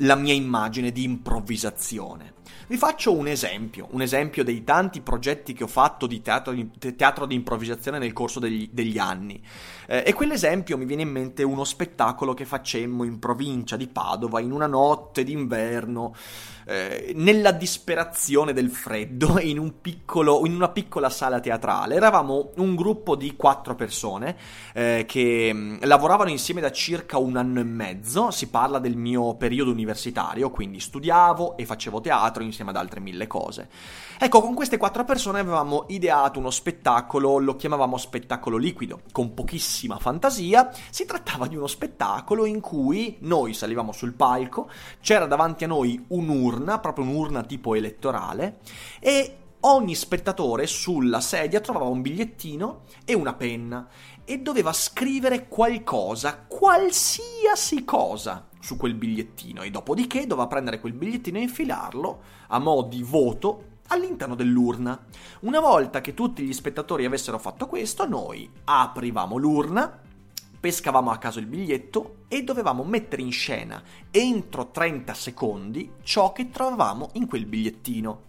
la 0.00 0.14
mia 0.14 0.34
immagine 0.34 0.92
di 0.92 1.02
improvvisazione. 1.04 2.35
Vi 2.68 2.76
faccio 2.76 3.14
un 3.14 3.28
esempio, 3.28 3.86
un 3.92 4.02
esempio 4.02 4.42
dei 4.42 4.64
tanti 4.64 5.00
progetti 5.00 5.52
che 5.52 5.62
ho 5.62 5.68
fatto 5.68 6.08
di 6.08 6.20
teatro 6.20 6.52
di, 6.52 6.68
teatro 6.96 7.24
di 7.24 7.36
improvvisazione 7.36 7.98
nel 7.98 8.12
corso 8.12 8.40
degli, 8.40 8.68
degli 8.72 8.98
anni. 8.98 9.40
Eh, 9.86 10.04
e 10.06 10.12
quell'esempio 10.12 10.76
mi 10.76 10.84
viene 10.84 11.02
in 11.02 11.10
mente 11.10 11.42
uno 11.42 11.64
spettacolo 11.64 12.34
che 12.34 12.44
facemmo 12.44 13.04
in 13.04 13.18
provincia 13.18 13.76
di 13.76 13.86
Padova 13.86 14.40
in 14.40 14.52
una 14.52 14.66
notte 14.66 15.24
d'inverno 15.24 16.14
eh, 16.68 17.12
nella 17.14 17.52
disperazione 17.52 18.52
del 18.52 18.70
freddo 18.70 19.38
in, 19.40 19.58
un 19.58 19.80
piccolo, 19.80 20.44
in, 20.44 20.54
una 20.54 20.68
piccola 20.68 21.08
sala 21.08 21.38
teatrale. 21.38 21.94
Eravamo 21.94 22.50
un 22.56 22.74
gruppo 22.74 23.14
di 23.14 23.36
quattro 23.36 23.76
persone 23.76 24.36
eh, 24.74 25.04
che 25.06 25.50
mm, 25.52 25.76
lavoravano 25.82 26.30
insieme 26.30 26.60
da 26.60 26.72
circa 26.72 27.18
un 27.18 27.36
anno 27.36 27.60
e 27.60 27.64
mezzo. 27.64 28.32
Si 28.32 28.48
parla 28.48 28.80
del 28.80 28.96
mio 28.96 29.36
periodo 29.36 29.70
universitario, 29.70 30.50
quindi 30.50 30.80
studiavo 30.80 31.56
e 31.56 31.64
facevo 31.64 32.00
teatro 32.00 32.42
insieme 32.42 32.70
ad 32.70 32.76
altre 32.76 32.98
mille 32.98 33.28
cose. 33.28 33.68
Ecco, 34.18 34.40
con 34.40 34.54
queste 34.54 34.76
quattro 34.76 35.04
persone 35.04 35.40
avevamo 35.40 35.84
ideato 35.88 36.38
uno 36.40 36.50
spettacolo, 36.50 37.38
lo 37.38 37.54
chiamavamo 37.54 37.96
spettacolo 37.96 38.56
liquido, 38.56 39.02
con 39.12 39.34
pochissima 39.76 39.98
fantasia. 39.98 40.70
Si 40.90 41.04
trattava 41.04 41.46
di 41.46 41.56
uno 41.56 41.66
spettacolo 41.66 42.46
in 42.46 42.60
cui 42.60 43.16
noi 43.20 43.52
salivamo 43.52 43.92
sul 43.92 44.14
palco, 44.14 44.70
c'era 45.00 45.26
davanti 45.26 45.64
a 45.64 45.68
noi 45.68 46.02
un'urna, 46.08 46.78
proprio 46.78 47.04
un'urna 47.04 47.42
tipo 47.42 47.74
elettorale, 47.74 48.60
e 48.98 49.36
ogni 49.60 49.94
spettatore 49.94 50.66
sulla 50.66 51.20
sedia 51.20 51.60
trovava 51.60 51.86
un 51.86 52.00
bigliettino 52.00 52.84
e 53.04 53.14
una 53.14 53.34
penna 53.34 53.86
e 54.24 54.38
doveva 54.38 54.72
scrivere 54.72 55.46
qualcosa, 55.46 56.44
qualsiasi 56.46 57.84
cosa 57.84 58.48
su 58.58 58.76
quel 58.76 58.94
bigliettino 58.94 59.62
e 59.62 59.70
dopodiché 59.70 60.26
doveva 60.26 60.48
prendere 60.48 60.80
quel 60.80 60.94
bigliettino 60.94 61.38
e 61.38 61.42
infilarlo 61.42 62.20
a 62.48 62.58
mo' 62.58 62.82
di 62.82 63.02
voto 63.02 63.74
all'interno 63.88 64.34
dell'urna. 64.34 65.04
Una 65.40 65.60
volta 65.60 66.00
che 66.00 66.14
tutti 66.14 66.42
gli 66.42 66.52
spettatori 66.52 67.04
avessero 67.04 67.38
fatto 67.38 67.66
questo, 67.66 68.06
noi 68.06 68.50
aprivamo 68.64 69.36
l'urna, 69.36 70.00
pescavamo 70.58 71.10
a 71.10 71.18
caso 71.18 71.38
il 71.38 71.46
biglietto 71.46 72.24
e 72.28 72.42
dovevamo 72.42 72.82
mettere 72.82 73.22
in 73.22 73.32
scena 73.32 73.82
entro 74.10 74.70
30 74.70 75.14
secondi 75.14 75.92
ciò 76.02 76.32
che 76.32 76.50
trovavamo 76.50 77.10
in 77.12 77.26
quel 77.26 77.46
bigliettino. 77.46 78.22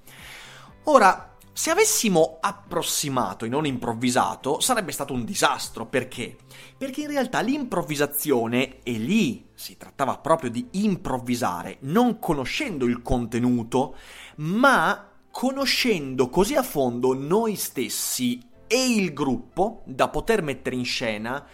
Ora, 0.84 1.36
se 1.58 1.72
avessimo 1.72 2.38
approssimato 2.40 3.44
e 3.44 3.50
non 3.50 3.66
improvvisato, 3.66 4.60
sarebbe 4.60 4.92
stato 4.92 5.14
un 5.14 5.26
disastro. 5.26 5.88
Perché? 5.88 6.38
Perché 6.78 7.02
in 7.02 7.08
realtà 7.08 7.40
l'improvvisazione, 7.40 8.84
e 8.84 8.92
lì 8.92 9.48
si 9.56 9.76
trattava 9.76 10.20
proprio 10.20 10.52
di 10.52 10.68
improvvisare, 10.74 11.78
non 11.82 12.20
conoscendo 12.20 12.86
il 12.86 13.02
contenuto, 13.02 13.96
ma 14.36 15.07
conoscendo 15.38 16.30
così 16.30 16.56
a 16.56 16.64
fondo 16.64 17.14
noi 17.14 17.56
stessi 17.58 18.42
e 18.66 18.90
il 18.90 19.14
gruppo 19.14 19.84
da 19.86 20.10
poter 20.10 20.42
mettere 20.42 20.76
in 20.76 20.84
scena 20.84 21.46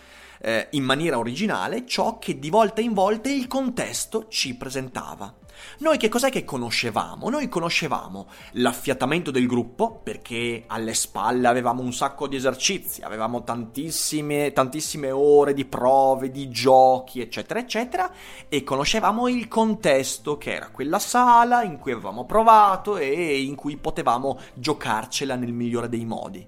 eh, 0.44 0.68
in 0.72 0.84
maniera 0.84 1.18
originale 1.18 1.86
ciò 1.88 2.20
che 2.20 2.38
di 2.38 2.50
volta 2.50 2.82
in 2.82 2.94
volta 2.94 3.30
il 3.30 3.48
contesto 3.48 4.28
ci 4.28 4.56
presentava. 4.56 5.34
Noi 5.80 5.98
che 5.98 6.10
cos'è 6.10 6.30
che 6.30 6.44
conoscevamo? 6.44 7.30
Noi 7.30 7.48
conoscevamo 7.48 8.28
l'affiatamento 8.54 9.32
del 9.32 9.48
gruppo 9.48 10.02
perché 10.04 10.66
alle 10.68 10.94
spalle 10.94 11.48
avevamo 11.48 11.82
un 11.82 11.94
sacco 11.94 12.28
di 12.28 12.36
esercizi, 12.36 13.02
avevamo 13.02 13.44
tantissime, 13.44 14.52
tantissime 14.52 15.12
ore 15.12 15.54
di 15.54 15.64
prove, 15.64 16.32
di 16.32 16.50
giochi, 16.50 17.22
eccetera, 17.22 17.60
eccetera, 17.60 18.12
e 18.50 18.64
conoscevamo 18.64 19.30
il 19.30 19.48
contesto 19.48 20.38
che 20.38 20.54
era 20.54 20.70
quella 20.70 21.00
sala 21.00 21.64
in 21.64 21.80
cui 21.80 21.94
avevamo 21.94 22.26
provato 22.26 22.98
e 22.98 23.42
in 23.42 23.56
cui 23.56 23.78
potevamo 23.78 24.40
giocarcela 24.54 25.36
nel 25.36 25.54
migliore 25.54 25.88
dei 25.88 26.04
modi 26.04 26.46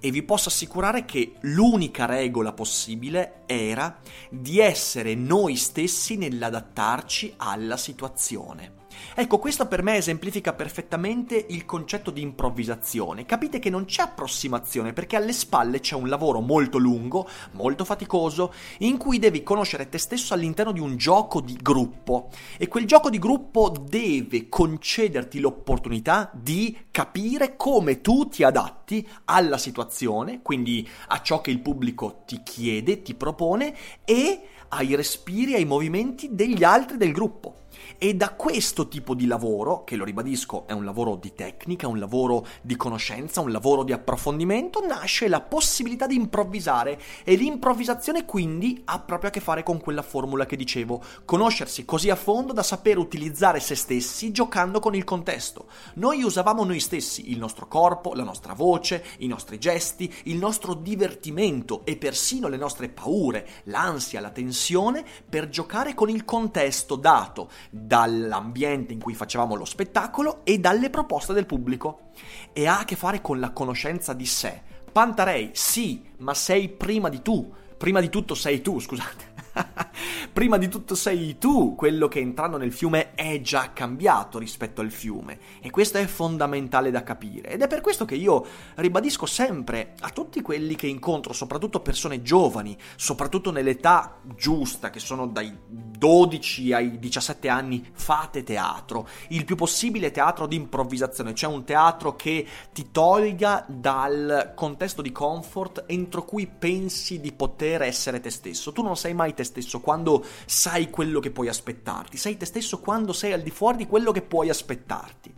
e 0.00 0.10
vi 0.10 0.22
posso 0.22 0.48
assicurare 0.48 1.04
che 1.04 1.34
l'unica 1.40 2.06
regola 2.06 2.52
possibile 2.52 3.42
era 3.46 3.98
di 4.30 4.58
essere 4.58 5.14
noi 5.14 5.56
stessi 5.56 6.16
nell'adattarci 6.16 7.34
alla 7.36 7.76
situazione. 7.76 8.79
Ecco, 9.14 9.38
questo 9.38 9.66
per 9.66 9.82
me 9.82 9.96
esemplifica 9.96 10.52
perfettamente 10.52 11.46
il 11.48 11.64
concetto 11.64 12.10
di 12.10 12.22
improvvisazione. 12.22 13.26
Capite 13.26 13.58
che 13.58 13.70
non 13.70 13.84
c'è 13.84 14.02
approssimazione 14.02 14.92
perché 14.92 15.16
alle 15.16 15.32
spalle 15.32 15.80
c'è 15.80 15.94
un 15.94 16.08
lavoro 16.08 16.40
molto 16.40 16.78
lungo, 16.78 17.28
molto 17.52 17.84
faticoso, 17.84 18.52
in 18.78 18.96
cui 18.96 19.18
devi 19.18 19.42
conoscere 19.42 19.88
te 19.88 19.98
stesso 19.98 20.34
all'interno 20.34 20.72
di 20.72 20.80
un 20.80 20.96
gioco 20.96 21.40
di 21.40 21.58
gruppo 21.60 22.30
e 22.56 22.68
quel 22.68 22.86
gioco 22.86 23.10
di 23.10 23.18
gruppo 23.18 23.68
deve 23.68 24.48
concederti 24.48 25.40
l'opportunità 25.40 26.30
di 26.32 26.76
capire 26.90 27.56
come 27.56 28.00
tu 28.00 28.28
ti 28.28 28.42
adatti 28.42 29.06
alla 29.26 29.58
situazione, 29.58 30.40
quindi 30.42 30.88
a 31.08 31.20
ciò 31.22 31.40
che 31.40 31.50
il 31.50 31.60
pubblico 31.60 32.22
ti 32.26 32.42
chiede, 32.42 33.02
ti 33.02 33.14
propone 33.14 33.74
e 34.04 34.42
ai 34.68 34.94
respiri 34.94 35.54
ai 35.54 35.64
movimenti 35.64 36.28
degli 36.32 36.62
altri 36.64 36.96
del 36.96 37.12
gruppo. 37.12 37.59
E 38.02 38.14
da 38.14 38.30
questo 38.30 38.88
tipo 38.88 39.12
di 39.12 39.26
lavoro, 39.26 39.84
che 39.84 39.94
lo 39.94 40.06
ribadisco 40.06 40.66
è 40.66 40.72
un 40.72 40.86
lavoro 40.86 41.16
di 41.16 41.34
tecnica, 41.34 41.86
un 41.86 41.98
lavoro 41.98 42.46
di 42.62 42.74
conoscenza, 42.74 43.42
un 43.42 43.52
lavoro 43.52 43.82
di 43.82 43.92
approfondimento, 43.92 44.80
nasce 44.86 45.28
la 45.28 45.42
possibilità 45.42 46.06
di 46.06 46.14
improvvisare 46.14 46.98
e 47.24 47.34
l'improvvisazione 47.34 48.24
quindi 48.24 48.80
ha 48.86 49.00
proprio 49.00 49.28
a 49.28 49.32
che 49.34 49.40
fare 49.40 49.62
con 49.62 49.82
quella 49.82 50.00
formula 50.00 50.46
che 50.46 50.56
dicevo, 50.56 51.02
conoscersi 51.26 51.84
così 51.84 52.08
a 52.08 52.16
fondo 52.16 52.54
da 52.54 52.62
saper 52.62 52.96
utilizzare 52.96 53.60
se 53.60 53.74
stessi 53.74 54.32
giocando 54.32 54.80
con 54.80 54.94
il 54.94 55.04
contesto. 55.04 55.66
Noi 55.96 56.22
usavamo 56.22 56.64
noi 56.64 56.80
stessi, 56.80 57.30
il 57.30 57.38
nostro 57.38 57.68
corpo, 57.68 58.14
la 58.14 58.24
nostra 58.24 58.54
voce, 58.54 59.04
i 59.18 59.26
nostri 59.26 59.58
gesti, 59.58 60.10
il 60.22 60.38
nostro 60.38 60.72
divertimento 60.72 61.82
e 61.84 61.98
persino 61.98 62.48
le 62.48 62.56
nostre 62.56 62.88
paure, 62.88 63.46
l'ansia, 63.64 64.22
la 64.22 64.30
tensione 64.30 65.04
per 65.28 65.50
giocare 65.50 65.92
con 65.92 66.08
il 66.08 66.24
contesto 66.24 66.96
dato 66.96 67.50
dall'ambiente 67.90 68.92
in 68.92 69.00
cui 69.00 69.14
facevamo 69.14 69.56
lo 69.56 69.64
spettacolo 69.64 70.42
e 70.44 70.60
dalle 70.60 70.90
proposte 70.90 71.32
del 71.32 71.44
pubblico. 71.44 72.10
E 72.52 72.68
ha 72.68 72.78
a 72.78 72.84
che 72.84 72.94
fare 72.94 73.20
con 73.20 73.40
la 73.40 73.50
conoscenza 73.50 74.12
di 74.12 74.26
sé. 74.26 74.62
Pantarei, 74.92 75.50
sì, 75.54 76.00
ma 76.18 76.32
sei 76.32 76.68
prima 76.68 77.08
di 77.08 77.20
tu. 77.20 77.52
Prima 77.76 77.98
di 77.98 78.08
tutto 78.08 78.36
sei 78.36 78.62
tu, 78.62 78.78
scusate. 78.78 79.88
Prima 80.32 80.58
di 80.58 80.68
tutto 80.68 80.94
sei 80.94 81.38
tu 81.38 81.74
quello 81.74 82.06
che 82.06 82.20
entrando 82.20 82.56
nel 82.56 82.72
fiume 82.72 83.14
è 83.14 83.40
già 83.40 83.72
cambiato 83.72 84.38
rispetto 84.38 84.80
al 84.80 84.92
fiume. 84.92 85.38
E 85.60 85.70
questo 85.70 85.98
è 85.98 86.06
fondamentale 86.06 86.92
da 86.92 87.02
capire. 87.02 87.50
Ed 87.50 87.62
è 87.62 87.66
per 87.66 87.80
questo 87.80 88.04
che 88.04 88.14
io 88.14 88.46
ribadisco 88.76 89.26
sempre 89.26 89.94
a 90.00 90.10
tutti 90.10 90.40
quelli 90.40 90.76
che 90.76 90.86
incontro, 90.86 91.32
soprattutto 91.32 91.80
persone 91.80 92.22
giovani, 92.22 92.76
soprattutto 92.94 93.50
nell'età 93.50 94.20
giusta 94.36 94.90
che 94.90 95.00
sono 95.00 95.26
dai 95.26 95.52
12 95.66 96.72
ai 96.72 96.98
17 97.00 97.48
anni, 97.48 97.84
fate 97.92 98.44
teatro, 98.44 99.08
il 99.30 99.44
più 99.44 99.56
possibile 99.56 100.12
teatro 100.12 100.46
di 100.46 100.54
improvvisazione, 100.54 101.34
cioè 101.34 101.52
un 101.52 101.64
teatro 101.64 102.14
che 102.14 102.46
ti 102.72 102.90
tolga 102.92 103.64
dal 103.68 104.52
contesto 104.54 105.02
di 105.02 105.10
comfort 105.10 105.84
entro 105.86 106.24
cui 106.24 106.46
pensi 106.46 107.20
di 107.20 107.32
poter 107.32 107.82
essere 107.82 108.20
te 108.20 108.30
stesso. 108.30 108.72
Tu 108.72 108.82
non 108.82 108.96
sei 108.96 109.12
mai 109.12 109.34
te 109.34 109.42
stesso. 109.42 109.80
Quando 109.80 110.19
sai 110.44 110.90
quello 110.90 111.20
che 111.20 111.30
puoi 111.30 111.48
aspettarti, 111.48 112.16
sei 112.16 112.36
te 112.36 112.46
stesso 112.46 112.80
quando 112.80 113.12
sei 113.12 113.32
al 113.32 113.42
di 113.42 113.50
fuori 113.50 113.78
di 113.78 113.86
quello 113.86 114.12
che 114.12 114.22
puoi 114.22 114.48
aspettarti. 114.48 115.32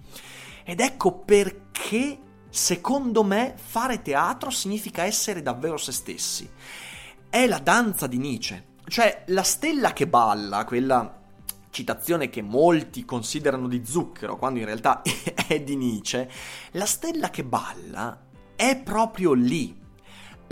Ed 0.65 0.81
ecco 0.81 1.13
perché, 1.13 2.19
secondo 2.49 3.23
me, 3.25 3.55
fare 3.57 4.03
teatro 4.03 4.51
significa 4.51 5.05
essere 5.05 5.43
davvero 5.43 5.77
se 5.77 5.93
stessi. 5.93 6.49
È 7.29 7.47
la 7.47 7.59
danza 7.59 8.07
di 8.07 8.19
Nietzsche. 8.19 8.71
Cioè, 8.87 9.25
la 9.29 9.43
stella 9.43 9.93
che 9.93 10.07
balla, 10.07 10.65
quella 10.65 11.21
citazione 11.71 12.29
che 12.29 12.43
molti 12.43 13.05
considerano 13.05 13.67
di 13.67 13.83
zucchero, 13.85 14.37
quando 14.37 14.61
in 14.61 14.67
realtà 14.67 15.03
è 15.49 15.61
di 15.61 15.77
Nietzsche, 15.77 16.31
la 16.73 16.87
stella 16.87 17.31
che 17.31 17.45
balla 17.45 18.21
è 18.55 18.77
proprio 18.77 19.33
lì. 19.33 19.81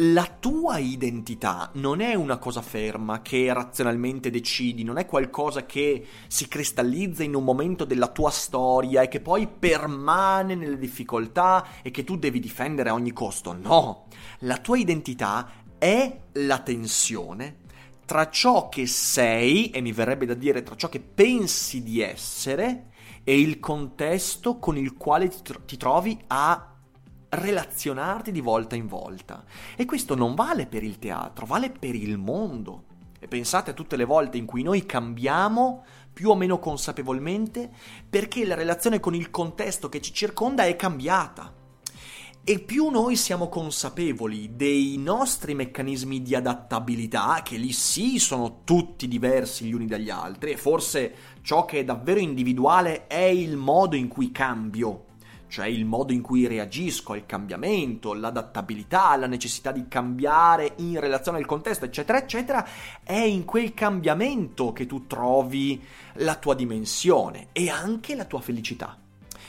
La 0.03 0.35
tua 0.41 0.79
identità 0.79 1.69
non 1.75 2.01
è 2.01 2.15
una 2.15 2.39
cosa 2.39 2.63
ferma 2.63 3.21
che 3.21 3.53
razionalmente 3.53 4.31
decidi, 4.31 4.83
non 4.83 4.97
è 4.97 5.05
qualcosa 5.05 5.67
che 5.67 6.07
si 6.27 6.49
cristallizza 6.49 7.23
in 7.23 7.35
un 7.35 7.45
momento 7.45 7.85
della 7.85 8.07
tua 8.07 8.31
storia 8.31 9.03
e 9.03 9.09
che 9.09 9.21
poi 9.21 9.47
permane 9.47 10.55
nelle 10.55 10.79
difficoltà 10.79 11.67
e 11.83 11.91
che 11.91 12.05
tu 12.05 12.17
devi 12.17 12.41
difendere 12.41 12.89
a 12.89 12.95
ogni 12.95 13.13
costo. 13.13 13.53
No, 13.53 14.07
la 14.39 14.57
tua 14.57 14.79
identità 14.79 15.51
è 15.77 16.21
la 16.33 16.61
tensione 16.61 17.59
tra 18.07 18.31
ciò 18.31 18.71
che 18.71 18.87
sei, 18.87 19.69
e 19.69 19.83
mi 19.83 19.93
verrebbe 19.93 20.25
da 20.25 20.35
dire 20.35 20.63
tra 20.63 20.77
ciò 20.77 20.89
che 20.89 21.01
pensi 21.01 21.83
di 21.83 22.01
essere, 22.01 22.93
e 23.23 23.39
il 23.39 23.61
contesto 23.61 24.59
con 24.59 24.79
il 24.79 24.95
quale 24.97 25.29
ti, 25.29 25.43
tro- 25.43 25.61
ti 25.67 25.77
trovi 25.77 26.19
a 26.29 26.70
relazionarti 27.31 28.33
di 28.33 28.41
volta 28.41 28.75
in 28.75 28.87
volta. 28.87 29.45
E 29.77 29.85
questo 29.85 30.15
non 30.15 30.35
vale 30.35 30.67
per 30.67 30.83
il 30.83 30.99
teatro, 30.99 31.47
vale 31.47 31.71
per 31.71 31.95
il 31.95 32.19
mondo. 32.19 32.85
E 33.19 33.29
pensate 33.29 33.71
a 33.71 33.75
tutte 33.75 33.97
le 33.97 34.05
volte 34.05 34.39
in 34.39 34.47
cui 34.47 34.63
noi 34.63 34.87
cambiamo 34.87 35.85
più 36.13 36.31
o 36.31 36.35
meno 36.35 36.59
consapevolmente 36.59 37.71
perché 38.09 38.45
la 38.45 38.55
relazione 38.55 38.99
con 38.99 39.15
il 39.15 39.31
contesto 39.31 39.89
che 39.89 40.01
ci 40.01 40.13
circonda 40.13 40.65
è 40.65 40.75
cambiata. 40.77 41.55
E 42.43 42.59
più 42.59 42.89
noi 42.89 43.17
siamo 43.17 43.51
consapevoli 43.51 44.57
dei 44.57 44.97
nostri 44.97 45.55
meccanismi 45.55 46.23
di 46.23 46.35
adattabilità, 46.35 47.43
che 47.45 47.59
lì 47.59 47.71
sì 47.71 48.19
sono 48.19 48.63
tutti 48.65 49.07
diversi 49.07 49.67
gli 49.67 49.75
uni 49.75 49.87
dagli 49.87 50.09
altri, 50.09 50.53
e 50.53 50.57
forse 50.57 51.15
ciò 51.43 51.67
che 51.67 51.81
è 51.81 51.85
davvero 51.85 52.19
individuale 52.19 53.07
è 53.07 53.23
il 53.23 53.57
modo 53.57 53.95
in 53.95 54.09
cui 54.09 54.33
cambio, 54.33 55.05
cioè 55.51 55.67
il 55.67 55.85
modo 55.85 56.13
in 56.13 56.23
cui 56.23 56.47
reagisco 56.47 57.13
al 57.13 57.27
cambiamento, 57.27 58.15
l'adattabilità, 58.15 59.17
la 59.17 59.27
necessità 59.27 59.73
di 59.73 59.87
cambiare 59.89 60.75
in 60.77 60.99
relazione 60.99 61.39
al 61.39 61.47
contesto, 61.47 61.85
eccetera, 61.85 62.19
eccetera, 62.19 62.67
è 63.03 63.19
in 63.19 63.45
quel 63.45 63.75
cambiamento 63.75 64.73
che 64.73 64.87
tu 64.87 65.07
trovi 65.07 65.83
la 66.15 66.37
tua 66.37 66.55
dimensione 66.55 67.49
e 67.53 67.69
anche 67.69 68.15
la 68.15 68.25
tua 68.25 68.41
felicità 68.41 68.97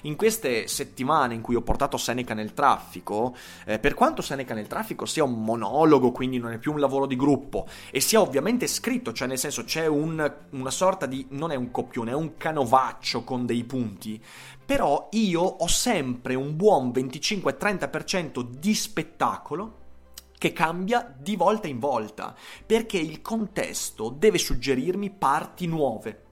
in 0.02 0.16
queste 0.16 0.68
settimane 0.68 1.34
in 1.34 1.42
cui 1.42 1.56
ho 1.56 1.62
portato 1.62 1.98
Seneca 1.98 2.34
nel 2.34 2.54
traffico, 2.54 3.36
eh, 3.66 3.80
per 3.80 3.94
quanto 3.94 4.22
Seneca 4.22 4.54
nel 4.54 4.68
traffico 4.68 5.06
sia 5.06 5.24
un 5.24 5.44
monologo, 5.44 6.12
quindi 6.12 6.38
non 6.38 6.52
è 6.52 6.58
più 6.58 6.72
un 6.72 6.80
lavoro 6.80 7.06
di 7.06 7.16
gruppo, 7.16 7.68
e 7.92 8.00
sia 8.00 8.22
ovviamente 8.22 8.68
scritto, 8.68 9.14
cioè 9.14 9.28
nel 9.28 9.38
senso 9.38 9.64
c'è 9.64 9.86
un, 9.86 10.34
una 10.52 10.72
sorta 10.72 11.06
di, 11.06 11.26
non 11.30 11.52
è 11.52 11.56
un 11.56 11.72
copione, 11.72 12.12
è 12.12 12.16
un 12.16 12.38
canovaccio 12.38 13.24
con 13.24 13.46
dei 13.46 13.64
punti, 13.64 14.22
però 14.66 15.10
io 15.12 15.42
ho 15.42 15.68
sempre 15.68 16.36
un 16.36 16.56
buon 16.56 16.90
25-30% 16.90 18.42
di 18.42 18.74
spettacolo 18.74 19.80
che 20.38 20.54
cambia 20.54 21.14
di 21.16 21.36
volta 21.36 21.68
in 21.68 21.78
volta, 21.78 22.36
perché 22.66 22.98
il 22.98 23.22
contesto 23.22 24.10
deve 24.10 24.40
suggerirmi 24.40 25.12
parti 25.12 25.68
nuove 25.68 26.30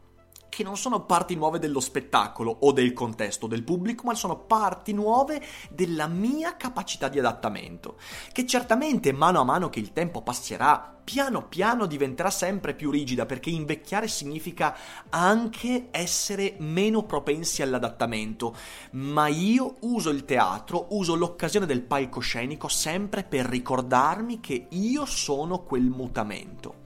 che 0.50 0.64
non 0.64 0.76
sono 0.76 1.06
parti 1.06 1.36
nuove 1.36 1.60
dello 1.60 1.80
spettacolo 1.80 2.56
o 2.62 2.72
del 2.72 2.92
contesto 2.92 3.48
del 3.48 3.64
pubblico, 3.64 4.06
ma 4.06 4.16
sono 4.16 4.38
parti 4.38 4.92
nuove 4.94 5.42
della 5.70 6.08
mia 6.08 6.58
capacità 6.58 7.08
di 7.08 7.20
adattamento, 7.20 7.98
che 8.32 8.46
certamente 8.46 9.14
mano 9.14 9.40
a 9.40 9.44
mano 9.44 9.70
che 9.70 9.80
il 9.80 9.94
tempo 9.94 10.22
passerà, 10.22 10.98
piano 11.04 11.48
piano 11.48 11.86
diventerà 11.88 12.30
sempre 12.30 12.76
più 12.76 12.92
rigida, 12.92 13.26
perché 13.26 13.50
invecchiare 13.50 14.08
significa 14.08 14.76
anche 15.10 15.88
essere 15.92 16.56
meno 16.60 17.04
propensi 17.04 17.62
all'adattamento, 17.62 18.56
ma 18.92 19.28
io 19.28 19.78
uso 19.82 20.10
il 20.10 20.26
teatro, 20.26 20.88
uso 20.90 21.16
l'occasione 21.16 21.66
del 21.66 21.82
palcoscenico 21.82 22.68
sempre 22.68 23.24
per 23.24 23.46
ricordarmi 23.46 24.40
che 24.40 24.68
io 24.70 25.06
sono 25.06 25.64
quel 25.64 25.90
mutamento. 25.90 26.78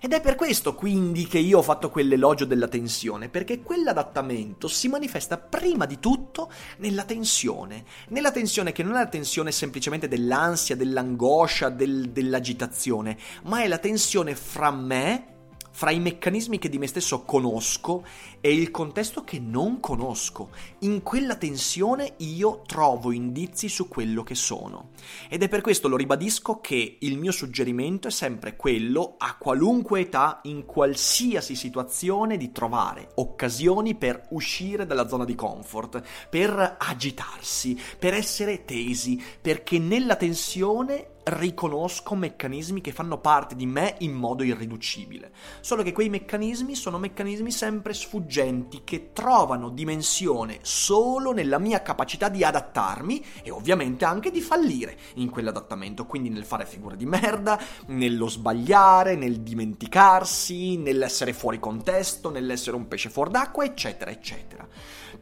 Ed 0.00 0.12
è 0.12 0.20
per 0.20 0.34
questo 0.36 0.74
quindi 0.74 1.26
che 1.26 1.38
io 1.38 1.58
ho 1.58 1.62
fatto 1.62 1.90
quell'elogio 1.90 2.44
della 2.44 2.68
tensione, 2.68 3.28
perché 3.28 3.62
quell'adattamento 3.62 4.68
si 4.68 4.88
manifesta 4.88 5.38
prima 5.38 5.86
di 5.86 5.98
tutto 5.98 6.50
nella 6.78 7.04
tensione, 7.04 7.84
nella 8.08 8.30
tensione 8.30 8.72
che 8.72 8.82
non 8.82 8.94
è 8.94 8.98
la 8.98 9.08
tensione 9.08 9.50
semplicemente 9.50 10.08
dell'ansia, 10.08 10.76
dell'angoscia, 10.76 11.68
del, 11.68 12.10
dell'agitazione, 12.10 13.16
ma 13.44 13.62
è 13.62 13.68
la 13.68 13.78
tensione 13.78 14.34
fra 14.34 14.70
me 14.70 15.36
fra 15.78 15.92
i 15.92 16.00
meccanismi 16.00 16.58
che 16.58 16.68
di 16.68 16.76
me 16.76 16.88
stesso 16.88 17.22
conosco 17.22 18.04
e 18.40 18.52
il 18.52 18.72
contesto 18.72 19.22
che 19.22 19.38
non 19.38 19.78
conosco. 19.78 20.50
In 20.80 21.04
quella 21.04 21.36
tensione 21.36 22.14
io 22.16 22.62
trovo 22.66 23.12
indizi 23.12 23.68
su 23.68 23.86
quello 23.86 24.24
che 24.24 24.34
sono. 24.34 24.90
Ed 25.28 25.44
è 25.44 25.48
per 25.48 25.60
questo, 25.60 25.86
lo 25.86 25.94
ribadisco, 25.94 26.58
che 26.60 26.96
il 26.98 27.16
mio 27.16 27.30
suggerimento 27.30 28.08
è 28.08 28.10
sempre 28.10 28.56
quello, 28.56 29.14
a 29.18 29.36
qualunque 29.36 30.00
età, 30.00 30.40
in 30.42 30.64
qualsiasi 30.64 31.54
situazione, 31.54 32.36
di 32.36 32.50
trovare 32.50 33.10
occasioni 33.14 33.94
per 33.94 34.26
uscire 34.30 34.84
dalla 34.84 35.06
zona 35.06 35.24
di 35.24 35.36
comfort, 35.36 36.02
per 36.28 36.74
agitarsi, 36.76 37.80
per 37.96 38.14
essere 38.14 38.64
tesi, 38.64 39.22
perché 39.40 39.78
nella 39.78 40.16
tensione 40.16 41.17
riconosco 41.28 42.14
meccanismi 42.14 42.80
che 42.80 42.92
fanno 42.92 43.18
parte 43.18 43.54
di 43.54 43.66
me 43.66 43.96
in 43.98 44.12
modo 44.12 44.42
irriducibile. 44.42 45.32
Solo 45.60 45.82
che 45.82 45.92
quei 45.92 46.08
meccanismi 46.08 46.74
sono 46.74 46.98
meccanismi 46.98 47.50
sempre 47.50 47.94
sfuggenti 47.94 48.82
che 48.84 49.12
trovano 49.12 49.70
dimensione 49.70 50.58
solo 50.62 51.32
nella 51.32 51.58
mia 51.58 51.82
capacità 51.82 52.28
di 52.28 52.44
adattarmi 52.44 53.24
e 53.42 53.50
ovviamente 53.50 54.04
anche 54.04 54.30
di 54.30 54.40
fallire 54.40 54.96
in 55.14 55.30
quell'adattamento, 55.30 56.06
quindi 56.06 56.28
nel 56.30 56.44
fare 56.44 56.66
figure 56.66 56.96
di 56.96 57.06
merda, 57.06 57.60
nello 57.86 58.28
sbagliare, 58.28 59.14
nel 59.14 59.40
dimenticarsi, 59.40 60.76
nell'essere 60.76 61.32
fuori 61.32 61.58
contesto, 61.58 62.30
nell'essere 62.30 62.76
un 62.76 62.88
pesce 62.88 63.10
fuor 63.10 63.30
d'acqua, 63.30 63.64
eccetera, 63.64 64.10
eccetera. 64.10 64.66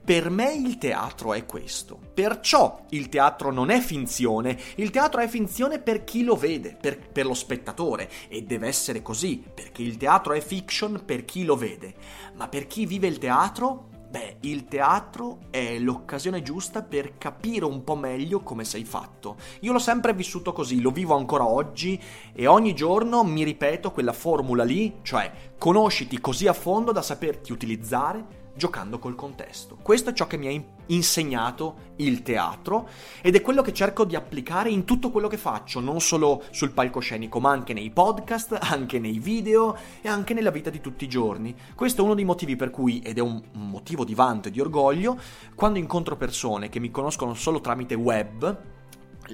Per 0.05 0.31
me 0.31 0.53
il 0.55 0.79
teatro 0.79 1.33
è 1.35 1.45
questo. 1.47 1.99
Perciò 2.15 2.85
il 2.91 3.09
teatro 3.09 3.51
non 3.51 3.71
è 3.71 3.81
finzione, 3.81 4.59
il 4.77 4.91
teatro 4.91 5.21
è 5.21 5.29
finzione 5.29 5.79
per 5.81 6.05
chi 6.05 6.23
lo 6.25 6.37
vede, 6.37 6.77
per, 6.81 6.99
per, 6.99 7.27
lo 7.27 7.35
spettatore. 7.35 8.11
E 8.29 8.43
deve 8.43 8.69
essere 8.69 9.03
così, 9.03 9.43
perché 9.53 9.83
il 9.83 9.97
teatro 9.97 10.33
è 10.33 10.41
fiction 10.41 11.03
per 11.05 11.25
chi 11.25 11.45
lo 11.45 11.57
vede. 11.57 11.95
Ma 12.35 12.49
per 12.49 12.67
chi 12.67 12.87
vive 12.87 13.07
il 13.07 13.19
teatro, 13.19 13.95
Beh, 14.09 14.37
il 14.43 14.67
teatro 14.67 15.41
è 15.51 15.79
l'occasione 15.79 16.41
giusta 16.41 16.83
per 16.83 17.19
capire 17.19 17.65
un 17.65 17.83
po' 17.83 17.97
meglio 17.97 18.41
come 18.41 18.65
sei 18.65 18.85
fatto. 18.85 19.37
Io 19.61 19.73
l'ho 19.73 19.81
sempre 19.81 20.15
vissuto 20.15 20.53
così, 20.53 20.81
lo 20.81 20.91
vivo 20.91 21.17
ancora 21.17 21.45
oggi 21.45 22.01
e 22.33 22.47
ogni 22.47 22.73
giorno 22.73 23.25
mi 23.25 23.43
ripeto 23.43 23.91
quella 23.91 24.13
formula 24.13 24.63
lì, 24.63 25.01
cioè 25.03 25.31
conosciti 25.59 26.21
così 26.21 26.47
a 26.47 26.53
fondo 26.53 26.93
da 26.93 27.03
saperti 27.03 27.51
utilizzare 27.51 28.45
giocando 28.57 28.99
col 28.99 29.15
contesto. 29.15 29.77
Questo 29.81 30.11
è 30.11 30.13
ciò 30.13 30.27
che 30.27 30.37
mi 30.37 30.49
ha 30.49 30.63
insegnato 30.87 31.95
il 31.97 32.23
teatro 32.23 32.89
ed 33.21 33.35
è 33.35 33.41
quello 33.41 33.63
che 33.63 33.73
cerco 33.73 34.05
di 34.05 34.17
applicare 34.17 34.71
in 34.71 34.85
tutto 34.85 35.11
quello 35.11 35.29
che 35.29 35.37
faccio, 35.37 35.81
non 35.81 36.01
solo 36.01 36.43
sul 36.51 36.73
palcoscenico, 36.73 37.39
ma 37.39 37.51
anche 37.51 37.73
nei 37.73 37.91
podcast, 37.91 38.59
anche 38.61 38.99
nei 38.99 39.19
video 39.19 39.77
e 40.01 40.09
anche 40.09 40.35
nella 40.35 40.51
vita 40.51 40.71
di 40.71 40.81
tutti 40.81 41.05
i 41.05 41.09
giorni. 41.09 41.55
Questo 41.75 42.01
è 42.01 42.05
uno 42.05 42.15
dei 42.15 42.25
motivi 42.25 42.57
per 42.57 42.71
cui, 42.71 43.01
ed 43.01 43.19
è 43.19 43.21
un 43.21 43.43
motivo 43.53 44.05
di 44.05 44.15
vanto 44.15 44.49
e 44.49 44.51
di 44.51 44.61
orgoglio, 44.61 45.19
quando 45.55 45.79
incontro 45.79 46.17
persone 46.17 46.69
che 46.69 46.81
mi 46.81 46.91
conoscono 46.91 47.35
solo 47.35 47.61
tramite 47.61 47.95
web, 47.95 48.75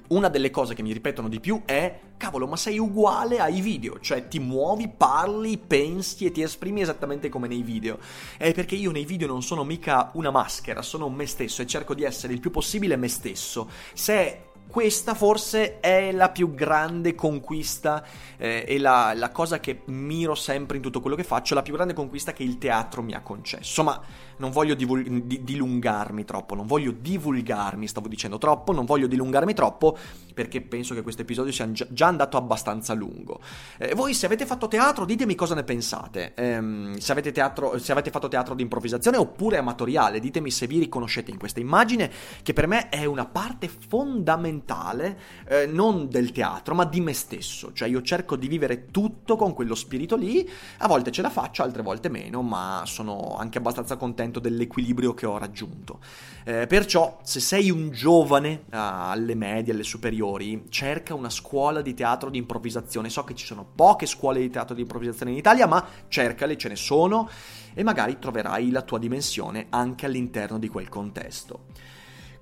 una 0.08 0.28
delle 0.28 0.50
cose 0.50 0.74
che 0.74 0.82
mi 0.82 0.92
ripetono 0.92 1.28
di 1.28 1.40
più 1.40 1.62
è 1.64 2.00
cavolo, 2.16 2.46
ma 2.46 2.56
sei 2.56 2.78
uguale 2.78 3.40
ai 3.40 3.60
video, 3.60 3.98
cioè 4.00 4.28
ti 4.28 4.38
muovi, 4.38 4.88
parli, 4.88 5.58
pensi 5.58 6.24
e 6.24 6.30
ti 6.30 6.42
esprimi 6.42 6.80
esattamente 6.80 7.28
come 7.28 7.48
nei 7.48 7.62
video. 7.62 7.98
È 8.36 8.52
perché 8.52 8.74
io 8.74 8.90
nei 8.90 9.04
video 9.04 9.26
non 9.26 9.42
sono 9.42 9.64
mica 9.64 10.10
una 10.14 10.30
maschera, 10.30 10.82
sono 10.82 11.08
me 11.08 11.26
stesso 11.26 11.62
e 11.62 11.66
cerco 11.66 11.94
di 11.94 12.04
essere 12.04 12.32
il 12.32 12.40
più 12.40 12.50
possibile 12.50 12.96
me 12.96 13.08
stesso. 13.08 13.68
Se 13.92 14.50
questa 14.72 15.14
forse 15.14 15.80
è 15.80 16.12
la 16.12 16.30
più 16.30 16.54
grande 16.54 17.14
conquista 17.14 18.02
eh, 18.38 18.64
e 18.66 18.78
la, 18.78 19.12
la, 19.14 19.30
cosa 19.30 19.60
che 19.60 19.82
miro 19.86 20.34
sempre 20.34 20.76
in 20.76 20.82
tutto 20.82 21.00
quello 21.00 21.16
che 21.16 21.24
faccio, 21.24 21.54
la 21.54 21.60
più 21.60 21.74
grande 21.74 21.92
conquista 21.92 22.32
che 22.32 22.42
il 22.42 22.56
teatro 22.56 23.02
mi 23.02 23.12
ha 23.12 23.20
concesso. 23.20 23.82
Ma 23.82 24.00
non 24.42 24.50
voglio 24.50 24.74
divul- 24.74 25.22
di- 25.22 25.44
dilungarmi 25.44 26.24
troppo, 26.24 26.56
non 26.56 26.66
voglio 26.66 26.90
divulgarmi, 26.90 27.86
stavo 27.86 28.08
dicendo 28.08 28.38
troppo, 28.38 28.72
non 28.72 28.84
voglio 28.84 29.06
dilungarmi 29.06 29.54
troppo 29.54 29.96
perché 30.34 30.60
penso 30.62 30.94
che 30.94 31.02
questo 31.02 31.22
episodio 31.22 31.52
sia 31.52 31.70
già 31.70 32.06
andato 32.08 32.36
abbastanza 32.36 32.92
lungo. 32.92 33.40
Eh, 33.78 33.94
voi 33.94 34.14
se 34.14 34.26
avete 34.26 34.44
fatto 34.44 34.66
teatro 34.66 35.04
ditemi 35.04 35.36
cosa 35.36 35.54
ne 35.54 35.62
pensate, 35.62 36.34
eh, 36.34 36.94
se, 36.98 37.12
avete 37.12 37.30
teatro, 37.30 37.78
se 37.78 37.92
avete 37.92 38.10
fatto 38.10 38.26
teatro 38.26 38.54
di 38.54 38.62
improvvisazione 38.62 39.16
oppure 39.16 39.58
amatoriale, 39.58 40.18
ditemi 40.18 40.50
se 40.50 40.66
vi 40.66 40.80
riconoscete 40.80 41.30
in 41.30 41.38
questa 41.38 41.60
immagine 41.60 42.10
che 42.42 42.52
per 42.52 42.66
me 42.66 42.88
è 42.88 43.04
una 43.04 43.26
parte 43.26 43.68
fondamentale 43.68 45.18
eh, 45.46 45.66
non 45.66 46.08
del 46.08 46.32
teatro 46.32 46.74
ma 46.74 46.84
di 46.84 47.00
me 47.00 47.12
stesso, 47.12 47.72
cioè 47.72 47.88
io 47.88 48.02
cerco 48.02 48.34
di 48.34 48.48
vivere 48.48 48.86
tutto 48.90 49.36
con 49.36 49.54
quello 49.54 49.76
spirito 49.76 50.16
lì, 50.16 50.48
a 50.78 50.88
volte 50.88 51.12
ce 51.12 51.22
la 51.22 51.30
faccio, 51.30 51.62
altre 51.62 51.82
volte 51.82 52.08
meno, 52.08 52.42
ma 52.42 52.82
sono 52.86 53.36
anche 53.38 53.58
abbastanza 53.58 53.96
contento 53.96 54.31
dell'equilibrio 54.38 55.14
che 55.14 55.26
ho 55.26 55.38
raggiunto. 55.38 56.00
Eh, 56.44 56.66
perciò, 56.66 57.20
se 57.22 57.40
sei 57.40 57.70
un 57.70 57.90
giovane 57.90 58.64
ah, 58.70 59.10
alle 59.10 59.34
medie, 59.34 59.72
alle 59.72 59.82
superiori, 59.82 60.64
cerca 60.68 61.14
una 61.14 61.30
scuola 61.30 61.80
di 61.80 61.94
teatro 61.94 62.30
di 62.30 62.38
improvvisazione. 62.38 63.08
So 63.08 63.24
che 63.24 63.34
ci 63.34 63.46
sono 63.46 63.64
poche 63.74 64.06
scuole 64.06 64.40
di 64.40 64.50
teatro 64.50 64.74
di 64.74 64.82
improvvisazione 64.82 65.30
in 65.30 65.38
Italia, 65.38 65.66
ma 65.66 65.86
cercale, 66.08 66.56
ce 66.56 66.68
ne 66.68 66.76
sono, 66.76 67.28
e 67.74 67.82
magari 67.82 68.18
troverai 68.18 68.70
la 68.70 68.82
tua 68.82 68.98
dimensione 68.98 69.66
anche 69.70 70.06
all'interno 70.06 70.58
di 70.58 70.68
quel 70.68 70.88
contesto. 70.88 71.66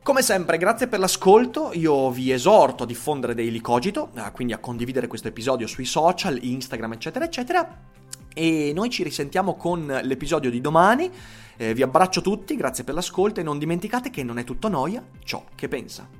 Come 0.03 0.22
sempre, 0.22 0.57
grazie 0.57 0.88
per 0.88 0.98
l'ascolto, 0.98 1.72
io 1.74 2.11
vi 2.11 2.33
esorto 2.33 2.85
a 2.85 2.87
diffondere 2.87 3.35
Daily 3.35 3.61
Cogito, 3.61 4.09
eh, 4.14 4.31
quindi 4.33 4.55
a 4.55 4.59
condividere 4.59 5.07
questo 5.07 5.29
episodio 5.29 5.66
sui 5.66 5.85
social, 5.85 6.42
Instagram, 6.42 6.94
eccetera, 6.94 7.26
eccetera. 7.26 7.83
E 8.33 8.72
noi 8.74 8.88
ci 8.88 9.03
risentiamo 9.03 9.57
con 9.57 10.00
l'episodio 10.03 10.50
di 10.50 10.62
domani. 10.62 11.11
Eh, 11.61 11.75
vi 11.75 11.83
abbraccio 11.83 12.23
tutti, 12.23 12.57
grazie 12.57 12.85
per 12.85 12.94
l'ascolto 12.94 13.40
e 13.40 13.42
non 13.42 13.59
dimenticate 13.59 14.09
che 14.09 14.23
non 14.23 14.38
è 14.38 14.44
tutto 14.44 14.68
noia 14.68 15.05
ciò 15.25 15.44
che 15.55 15.68
pensa. 15.68 16.19